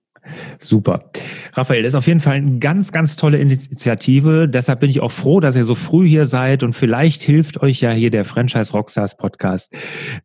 Super. 0.60 1.10
Raphael, 1.54 1.82
das 1.82 1.94
ist 1.94 1.98
auf 1.98 2.08
jeden 2.08 2.20
Fall 2.20 2.36
eine 2.36 2.60
ganz, 2.60 2.92
ganz 2.92 3.16
tolle 3.16 3.40
Initiative. 3.40 4.48
Deshalb 4.48 4.82
bin 4.82 4.90
ich 4.90 5.02
auch 5.02 5.12
froh, 5.12 5.40
dass 5.40 5.56
ihr 5.56 5.64
so 5.64 5.76
früh 5.76 6.08
hier 6.08 6.28
seid 6.28 6.64
und 6.64 6.74
vielleicht 6.74 7.24
hilft 7.24 7.62
euch 7.62 7.82
ja 7.82 7.92
hier 7.92 8.12
der 8.12 8.26
Franchise 8.26 8.72
Rockstars 8.74 9.18
Podcast 9.18 9.76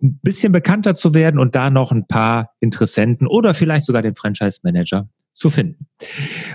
ein 0.02 0.20
bisschen 0.22 0.52
bekannter 0.52 0.94
zu 0.94 1.14
werden 1.14 1.40
und 1.40 1.54
da 1.54 1.70
noch 1.70 1.92
ein 1.92 2.06
paar 2.06 2.50
Interessenten 2.60 3.26
oder 3.26 3.54
vielleicht 3.54 3.86
sogar 3.86 4.02
den 4.02 4.14
Franchise 4.14 4.60
Manager 4.62 5.08
zu 5.32 5.50
finden. 5.50 5.86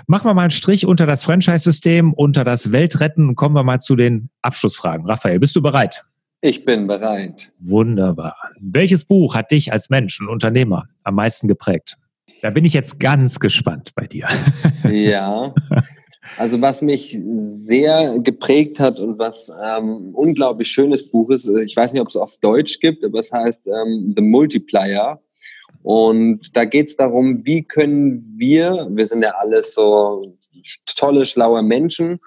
Machen 0.06 0.28
wir 0.28 0.34
mal 0.34 0.42
einen 0.42 0.50
Strich 0.50 0.86
unter 0.86 1.06
das 1.06 1.24
Franchise-System, 1.24 2.12
unter 2.12 2.44
das 2.44 2.72
Weltretten 2.72 3.28
und 3.28 3.36
kommen 3.36 3.54
wir 3.54 3.62
mal 3.64 3.80
zu 3.80 3.96
den 3.96 4.30
Abschlussfragen. 4.42 5.06
Raphael, 5.06 5.38
bist 5.40 5.54
du 5.56 5.62
bereit? 5.62 6.04
Ich 6.44 6.64
bin 6.64 6.88
bereit. 6.88 7.52
Wunderbar. 7.60 8.34
Welches 8.60 9.04
Buch 9.04 9.36
hat 9.36 9.52
dich 9.52 9.72
als 9.72 9.90
Mensch 9.90 10.20
und 10.20 10.28
Unternehmer 10.28 10.88
am 11.04 11.14
meisten 11.14 11.46
geprägt? 11.46 11.98
Da 12.42 12.50
bin 12.50 12.64
ich 12.64 12.72
jetzt 12.72 12.98
ganz 12.98 13.38
gespannt 13.38 13.92
bei 13.94 14.06
dir. 14.06 14.26
Ja. 14.90 15.54
Also 16.36 16.60
was 16.60 16.82
mich 16.82 17.16
sehr 17.34 18.18
geprägt 18.18 18.80
hat 18.80 18.98
und 18.98 19.18
was 19.20 19.48
ähm, 19.50 20.08
ein 20.10 20.14
unglaublich 20.14 20.68
schönes 20.68 21.10
Buch 21.10 21.30
ist, 21.30 21.48
äh, 21.48 21.62
ich 21.62 21.76
weiß 21.76 21.92
nicht, 21.92 22.02
ob 22.02 22.08
es 22.08 22.16
auf 22.16 22.36
Deutsch 22.38 22.80
gibt, 22.80 23.04
aber 23.04 23.20
es 23.20 23.30
heißt 23.30 23.68
ähm, 23.68 24.12
The 24.16 24.22
Multiplier. 24.22 25.20
Und 25.82 26.56
da 26.56 26.64
geht 26.64 26.88
es 26.88 26.96
darum, 26.96 27.46
wie 27.46 27.62
können 27.62 28.24
wir, 28.36 28.88
wir 28.90 29.06
sind 29.06 29.22
ja 29.22 29.34
alles 29.38 29.74
so 29.74 30.36
tolle, 30.86 31.24
schlaue 31.24 31.62
Menschen, 31.62 32.18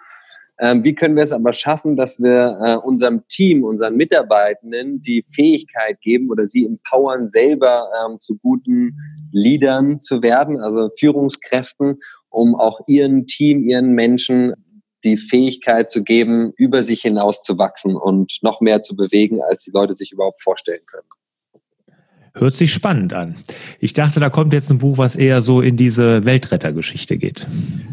ähm, 0.60 0.84
wie 0.84 0.96
können 0.96 1.15
wir 1.15 1.24
es 1.24 1.34
aber 1.34 1.52
schaffen, 1.52 1.98
dass 1.98 2.20
wir 2.22 2.58
äh, 2.62 2.76
unserem 2.88 3.28
Team, 3.28 3.63
unseren 3.63 3.96
Mitarbeitenden 3.96 5.02
die 5.02 5.22
Fähigkeit 5.24 6.00
geben 6.02 6.30
oder 6.30 6.46
sie 6.46 6.65
empowern, 6.65 7.30
selber 7.30 7.89
ähm, 8.06 8.20
zu 8.20 8.38
guten 8.38 8.98
Leadern 9.32 10.02
zu 10.02 10.22
werden, 10.22 10.62
also 10.62 10.89
Führungskräften, 10.98 12.00
um 12.30 12.56
auch 12.56 12.80
ihren 12.88 13.28
Team, 13.28 13.63
ihren 13.63 13.91
Menschen 13.91 14.54
die 15.04 15.18
Fähigkeit 15.18 15.91
zu 15.91 16.04
geben, 16.04 16.54
über 16.58 16.84
sich 16.84 17.02
hinaus 17.02 17.41
zu 17.41 17.58
wachsen 17.58 17.96
und 17.96 18.39
noch 18.41 18.62
mehr 18.62 18.82
zu 18.82 18.96
bewegen, 18.96 19.41
als 19.41 19.63
die 19.63 19.72
Leute 19.72 19.94
sich 19.94 20.12
überhaupt 20.12 20.41
vorstellen 20.41 20.82
können. 20.89 21.08
Hört 22.38 22.54
sich 22.54 22.74
spannend 22.74 23.13
an. 23.13 23.36
Ich 23.80 23.93
dachte, 23.93 24.19
da 24.19 24.30
kommt 24.30 24.52
jetzt 24.52 24.69
ein 24.69 24.78
Buch, 24.78 24.98
was 24.98 25.15
eher 25.15 25.41
so 25.41 25.62
in 25.62 25.78
diese 25.78 26.26
Weltrettergeschichte 26.26 27.17
geht. 27.17 27.48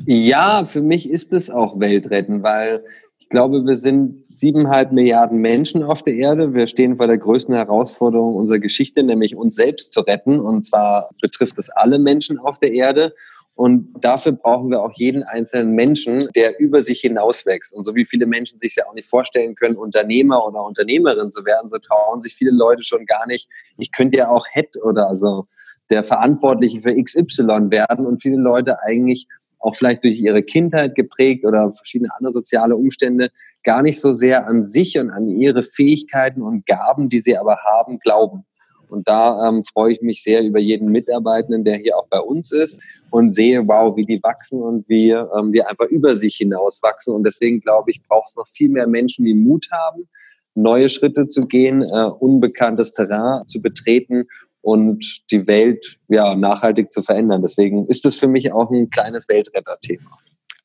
Ja, 0.04 0.64
für 0.64 0.82
mich 0.82 1.08
ist 1.08 1.32
es 1.32 1.48
auch 1.48 1.78
Weltretten, 1.78 2.42
weil 2.42 2.82
ich 3.18 3.28
glaube, 3.28 3.64
wir 3.64 3.76
sind 3.76 4.24
siebeneinhalb 4.26 4.90
Milliarden 4.90 5.38
Menschen 5.38 5.84
auf 5.84 6.02
der 6.02 6.14
Erde. 6.14 6.54
Wir 6.54 6.66
stehen 6.66 6.96
vor 6.96 7.06
der 7.06 7.18
größten 7.18 7.54
Herausforderung 7.54 8.34
unserer 8.34 8.58
Geschichte, 8.58 9.04
nämlich 9.04 9.36
uns 9.36 9.54
selbst 9.54 9.92
zu 9.92 10.00
retten. 10.00 10.40
Und 10.40 10.64
zwar 10.64 11.10
betrifft 11.20 11.56
es 11.58 11.70
alle 11.70 12.00
Menschen 12.00 12.38
auf 12.38 12.58
der 12.58 12.72
Erde. 12.72 13.14
Und 13.54 13.92
dafür 14.00 14.32
brauchen 14.32 14.70
wir 14.70 14.82
auch 14.82 14.92
jeden 14.94 15.22
einzelnen 15.24 15.72
Menschen, 15.72 16.28
der 16.34 16.58
über 16.58 16.80
sich 16.82 17.00
hinauswächst. 17.00 17.74
Und 17.74 17.84
so 17.84 17.94
wie 17.94 18.06
viele 18.06 18.26
Menschen 18.26 18.58
sich 18.58 18.76
ja 18.76 18.86
auch 18.86 18.94
nicht 18.94 19.08
vorstellen 19.08 19.54
können, 19.54 19.76
Unternehmer 19.76 20.46
oder 20.46 20.64
Unternehmerin 20.64 21.30
zu 21.30 21.44
werden, 21.44 21.68
so 21.68 21.78
trauen 21.78 22.20
sich 22.20 22.34
viele 22.34 22.50
Leute 22.50 22.82
schon 22.82 23.04
gar 23.04 23.26
nicht. 23.26 23.48
Ich 23.76 23.92
könnte 23.92 24.16
ja 24.16 24.28
auch 24.28 24.46
Head 24.52 24.76
oder 24.82 25.08
also 25.08 25.46
der 25.90 26.02
Verantwortliche 26.02 26.80
für 26.80 26.94
XY 26.94 27.70
werden 27.70 28.06
und 28.06 28.22
viele 28.22 28.38
Leute 28.38 28.80
eigentlich 28.82 29.26
auch 29.58 29.76
vielleicht 29.76 30.02
durch 30.02 30.18
ihre 30.18 30.42
Kindheit 30.42 30.94
geprägt 30.94 31.44
oder 31.44 31.72
verschiedene 31.72 32.10
andere 32.16 32.32
soziale 32.32 32.76
Umstände 32.76 33.30
gar 33.62 33.82
nicht 33.82 34.00
so 34.00 34.12
sehr 34.12 34.46
an 34.46 34.64
sich 34.64 34.98
und 34.98 35.10
an 35.10 35.28
ihre 35.28 35.62
Fähigkeiten 35.62 36.42
und 36.42 36.66
Gaben, 36.66 37.08
die 37.08 37.20
sie 37.20 37.36
aber 37.36 37.58
haben, 37.58 37.98
glauben. 37.98 38.44
Und 38.92 39.08
da 39.08 39.48
ähm, 39.48 39.64
freue 39.64 39.94
ich 39.94 40.02
mich 40.02 40.22
sehr 40.22 40.44
über 40.44 40.60
jeden 40.60 40.88
Mitarbeitenden, 40.88 41.64
der 41.64 41.78
hier 41.78 41.96
auch 41.96 42.06
bei 42.08 42.20
uns 42.20 42.52
ist 42.52 42.82
und 43.10 43.34
sehe, 43.34 43.66
wow, 43.66 43.96
wie 43.96 44.04
die 44.04 44.22
wachsen 44.22 44.62
und 44.62 44.86
wie 44.88 45.10
ähm, 45.10 45.52
wir 45.52 45.68
einfach 45.68 45.86
über 45.86 46.14
sich 46.14 46.36
hinaus 46.36 46.82
wachsen. 46.82 47.14
Und 47.14 47.24
deswegen 47.24 47.60
glaube 47.60 47.90
ich, 47.90 48.02
braucht 48.02 48.28
es 48.28 48.36
noch 48.36 48.48
viel 48.48 48.68
mehr 48.68 48.86
Menschen, 48.86 49.24
die 49.24 49.34
Mut 49.34 49.68
haben, 49.72 50.08
neue 50.54 50.90
Schritte 50.90 51.26
zu 51.26 51.46
gehen, 51.46 51.82
äh, 51.82 52.04
unbekanntes 52.04 52.92
Terrain 52.92 53.46
zu 53.46 53.62
betreten 53.62 54.24
und 54.60 55.22
die 55.30 55.46
Welt 55.46 55.98
ja, 56.08 56.34
nachhaltig 56.34 56.92
zu 56.92 57.02
verändern. 57.02 57.40
Deswegen 57.40 57.86
ist 57.86 58.04
es 58.04 58.16
für 58.16 58.28
mich 58.28 58.52
auch 58.52 58.70
ein 58.70 58.90
kleines 58.90 59.26
Weltretterthema. 59.26 60.10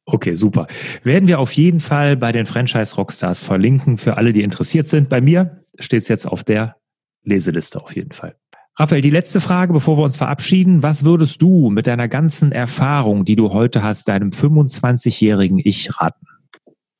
Okay, 0.06 0.36
super. 0.36 0.68
Werden 1.04 1.28
wir 1.28 1.40
auf 1.40 1.54
jeden 1.54 1.80
Fall 1.80 2.18
bei 2.18 2.34
den 2.34 2.46
Franchise 2.46 2.96
Rockstars 2.96 3.44
verlinken 3.44 3.98
für 3.98 4.18
alle, 4.18 4.34
die 4.34 4.44
interessiert 4.44 4.88
sind. 4.90 5.08
Bei 5.08 5.22
mir 5.22 5.64
steht 5.80 6.04
es 6.04 6.08
jetzt 6.08 6.28
auf 6.28 6.44
der 6.44 6.76
Leseliste 7.28 7.82
auf 7.82 7.96
jeden 7.96 8.12
Fall. 8.12 8.36
Raphael, 8.80 9.02
die 9.02 9.10
letzte 9.10 9.42
Frage, 9.42 9.74
bevor 9.74 9.98
wir 9.98 10.04
uns 10.04 10.18
verabschieden. 10.18 10.84
Was 10.84 11.04
würdest 11.04 11.42
du 11.42 11.70
mit 11.72 11.88
deiner 11.88 12.08
ganzen 12.08 12.52
Erfahrung, 12.52 13.26
die 13.26 13.36
du 13.36 13.52
heute 13.52 13.82
hast, 13.82 14.08
deinem 14.08 14.30
25-jährigen 14.30 15.60
Ich 15.64 16.00
raten? 16.00 16.28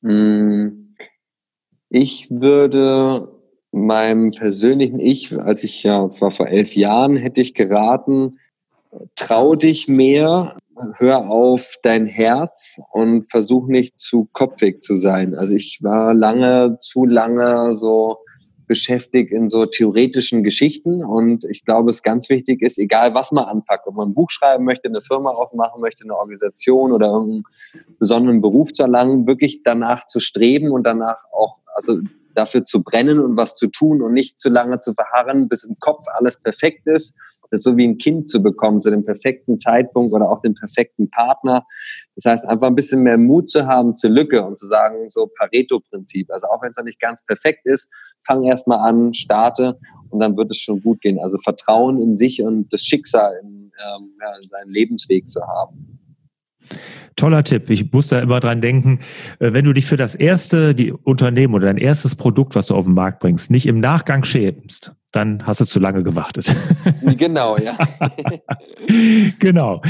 Hm, 0.02 0.94
ich 1.88 2.28
würde 2.30 3.28
meinem 3.70 4.32
persönlichen 4.32 4.98
Ich, 4.98 5.38
als 5.38 5.62
ich 5.62 5.82
ja, 5.84 5.98
und 5.98 6.12
zwar 6.12 6.32
vor 6.32 6.48
elf 6.48 6.74
Jahren, 6.74 7.16
hätte 7.16 7.40
ich 7.40 7.54
geraten, 7.54 8.38
trau 9.14 9.54
dich 9.54 9.86
mehr, 9.86 10.56
hör 10.96 11.30
auf 11.30 11.76
dein 11.82 12.06
Herz 12.06 12.80
und 12.92 13.30
versuch 13.30 13.68
nicht 13.68 14.00
zu 14.00 14.28
kopfig 14.32 14.82
zu 14.82 14.96
sein. 14.96 15.34
Also 15.34 15.54
ich 15.54 15.78
war 15.82 16.12
lange, 16.12 16.76
zu 16.78 17.04
lange 17.04 17.76
so 17.76 18.18
beschäftigt 18.68 19.32
in 19.32 19.48
so 19.48 19.66
theoretischen 19.66 20.44
Geschichten. 20.44 21.04
Und 21.04 21.44
ich 21.44 21.64
glaube, 21.64 21.90
es 21.90 22.02
ganz 22.02 22.28
wichtig 22.28 22.62
ist, 22.62 22.78
egal 22.78 23.14
was 23.14 23.32
man 23.32 23.44
anpackt, 23.44 23.86
ob 23.86 23.96
man 23.96 24.10
ein 24.10 24.14
Buch 24.14 24.30
schreiben 24.30 24.64
möchte, 24.64 24.88
eine 24.88 25.00
Firma 25.00 25.30
aufmachen 25.30 25.80
möchte, 25.80 26.04
eine 26.04 26.16
Organisation 26.16 26.92
oder 26.92 27.08
irgendeinen 27.08 27.44
besonderen 27.98 28.40
Beruf 28.40 28.72
zu 28.72 28.84
erlangen, 28.84 29.26
wirklich 29.26 29.62
danach 29.64 30.06
zu 30.06 30.20
streben 30.20 30.70
und 30.70 30.84
danach 30.84 31.18
auch, 31.32 31.56
also 31.74 31.98
dafür 32.34 32.62
zu 32.62 32.84
brennen 32.84 33.18
und 33.18 33.36
was 33.36 33.56
zu 33.56 33.66
tun 33.66 34.02
und 34.02 34.12
nicht 34.12 34.38
zu 34.38 34.48
lange 34.48 34.78
zu 34.78 34.94
verharren, 34.94 35.48
bis 35.48 35.64
im 35.64 35.76
Kopf 35.80 36.04
alles 36.14 36.38
perfekt 36.40 36.86
ist 36.86 37.16
das 37.50 37.62
so 37.62 37.76
wie 37.76 37.86
ein 37.86 37.98
Kind 37.98 38.28
zu 38.28 38.42
bekommen, 38.42 38.80
zu 38.80 38.90
dem 38.90 39.04
perfekten 39.04 39.58
Zeitpunkt 39.58 40.14
oder 40.14 40.30
auch 40.30 40.40
den 40.40 40.54
perfekten 40.54 41.10
Partner. 41.10 41.64
Das 42.14 42.24
heißt, 42.24 42.46
einfach 42.46 42.68
ein 42.68 42.74
bisschen 42.74 43.02
mehr 43.02 43.18
Mut 43.18 43.50
zu 43.50 43.66
haben 43.66 43.96
zur 43.96 44.10
Lücke 44.10 44.44
und 44.44 44.58
zu 44.58 44.66
sagen, 44.66 45.08
so 45.08 45.30
Pareto-Prinzip. 45.38 46.30
Also 46.30 46.48
auch 46.48 46.62
wenn 46.62 46.70
es 46.70 46.76
noch 46.76 46.84
nicht 46.84 47.00
ganz 47.00 47.24
perfekt 47.24 47.60
ist, 47.64 47.88
fang 48.26 48.42
erstmal 48.44 48.88
an, 48.88 49.14
starte 49.14 49.78
und 50.10 50.20
dann 50.20 50.36
wird 50.36 50.50
es 50.50 50.58
schon 50.58 50.80
gut 50.82 51.00
gehen. 51.00 51.18
Also 51.18 51.38
Vertrauen 51.38 52.00
in 52.00 52.16
sich 52.16 52.42
und 52.42 52.72
das 52.72 52.82
Schicksal 52.82 53.34
in, 53.42 53.48
ähm, 53.48 54.12
ja, 54.20 54.36
in 54.36 54.42
seinen 54.42 54.70
Lebensweg 54.70 55.26
zu 55.26 55.40
haben. 55.46 55.98
Toller 57.16 57.42
Tipp. 57.42 57.68
Ich 57.70 57.92
muss 57.92 58.08
da 58.08 58.20
immer 58.20 58.40
dran 58.40 58.60
denken, 58.60 59.00
äh, 59.40 59.52
wenn 59.52 59.64
du 59.64 59.72
dich 59.72 59.86
für 59.86 59.96
das 59.96 60.14
erste 60.14 60.74
die 60.74 60.92
Unternehmen 60.92 61.54
oder 61.54 61.66
dein 61.66 61.78
erstes 61.78 62.14
Produkt, 62.14 62.54
was 62.54 62.66
du 62.66 62.74
auf 62.74 62.84
den 62.84 62.94
Markt 62.94 63.20
bringst, 63.20 63.50
nicht 63.50 63.66
im 63.66 63.80
Nachgang 63.80 64.24
schämst, 64.24 64.94
dann 65.12 65.46
hast 65.46 65.60
du 65.60 65.64
zu 65.64 65.80
lange 65.80 66.02
gewartet. 66.02 66.54
Genau, 67.16 67.56
ja. 67.58 67.76
genau. 69.38 69.82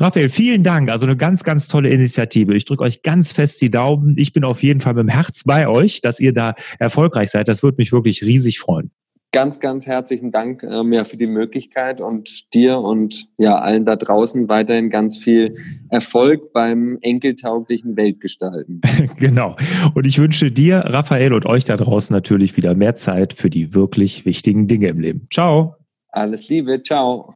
Raphael, 0.00 0.28
vielen 0.28 0.62
Dank. 0.62 0.90
Also 0.90 1.06
eine 1.06 1.16
ganz, 1.16 1.44
ganz 1.44 1.68
tolle 1.68 1.88
Initiative. 1.88 2.54
Ich 2.54 2.64
drücke 2.64 2.82
euch 2.82 3.02
ganz 3.02 3.32
fest 3.32 3.60
die 3.60 3.70
Daumen. 3.70 4.14
Ich 4.18 4.32
bin 4.32 4.44
auf 4.44 4.62
jeden 4.62 4.80
Fall 4.80 4.94
mit 4.94 5.02
dem 5.02 5.08
Herz 5.08 5.44
bei 5.44 5.68
euch, 5.68 6.00
dass 6.00 6.20
ihr 6.20 6.32
da 6.32 6.54
erfolgreich 6.78 7.30
seid. 7.30 7.48
Das 7.48 7.62
würde 7.62 7.76
mich 7.78 7.92
wirklich 7.92 8.22
riesig 8.22 8.58
freuen 8.58 8.90
ganz, 9.34 9.58
ganz 9.58 9.86
herzlichen 9.88 10.30
Dank 10.30 10.62
ähm, 10.62 10.92
ja, 10.92 11.02
für 11.02 11.16
die 11.16 11.26
Möglichkeit 11.26 12.00
und 12.00 12.54
dir 12.54 12.78
und 12.78 13.26
ja 13.36 13.58
allen 13.58 13.84
da 13.84 13.96
draußen 13.96 14.48
weiterhin 14.48 14.90
ganz 14.90 15.18
viel 15.18 15.56
Erfolg 15.90 16.52
beim 16.52 16.98
enkeltauglichen 17.02 17.96
Weltgestalten. 17.96 18.80
genau. 19.18 19.56
Und 19.94 20.06
ich 20.06 20.18
wünsche 20.18 20.52
dir, 20.52 20.84
Raphael 20.86 21.32
und 21.32 21.46
euch 21.46 21.64
da 21.64 21.76
draußen 21.76 22.14
natürlich 22.14 22.56
wieder 22.56 22.76
mehr 22.76 22.94
Zeit 22.94 23.32
für 23.32 23.50
die 23.50 23.74
wirklich 23.74 24.24
wichtigen 24.24 24.68
Dinge 24.68 24.86
im 24.86 25.00
Leben. 25.00 25.26
Ciao. 25.32 25.74
Alles 26.10 26.48
Liebe. 26.48 26.80
Ciao. 26.84 27.34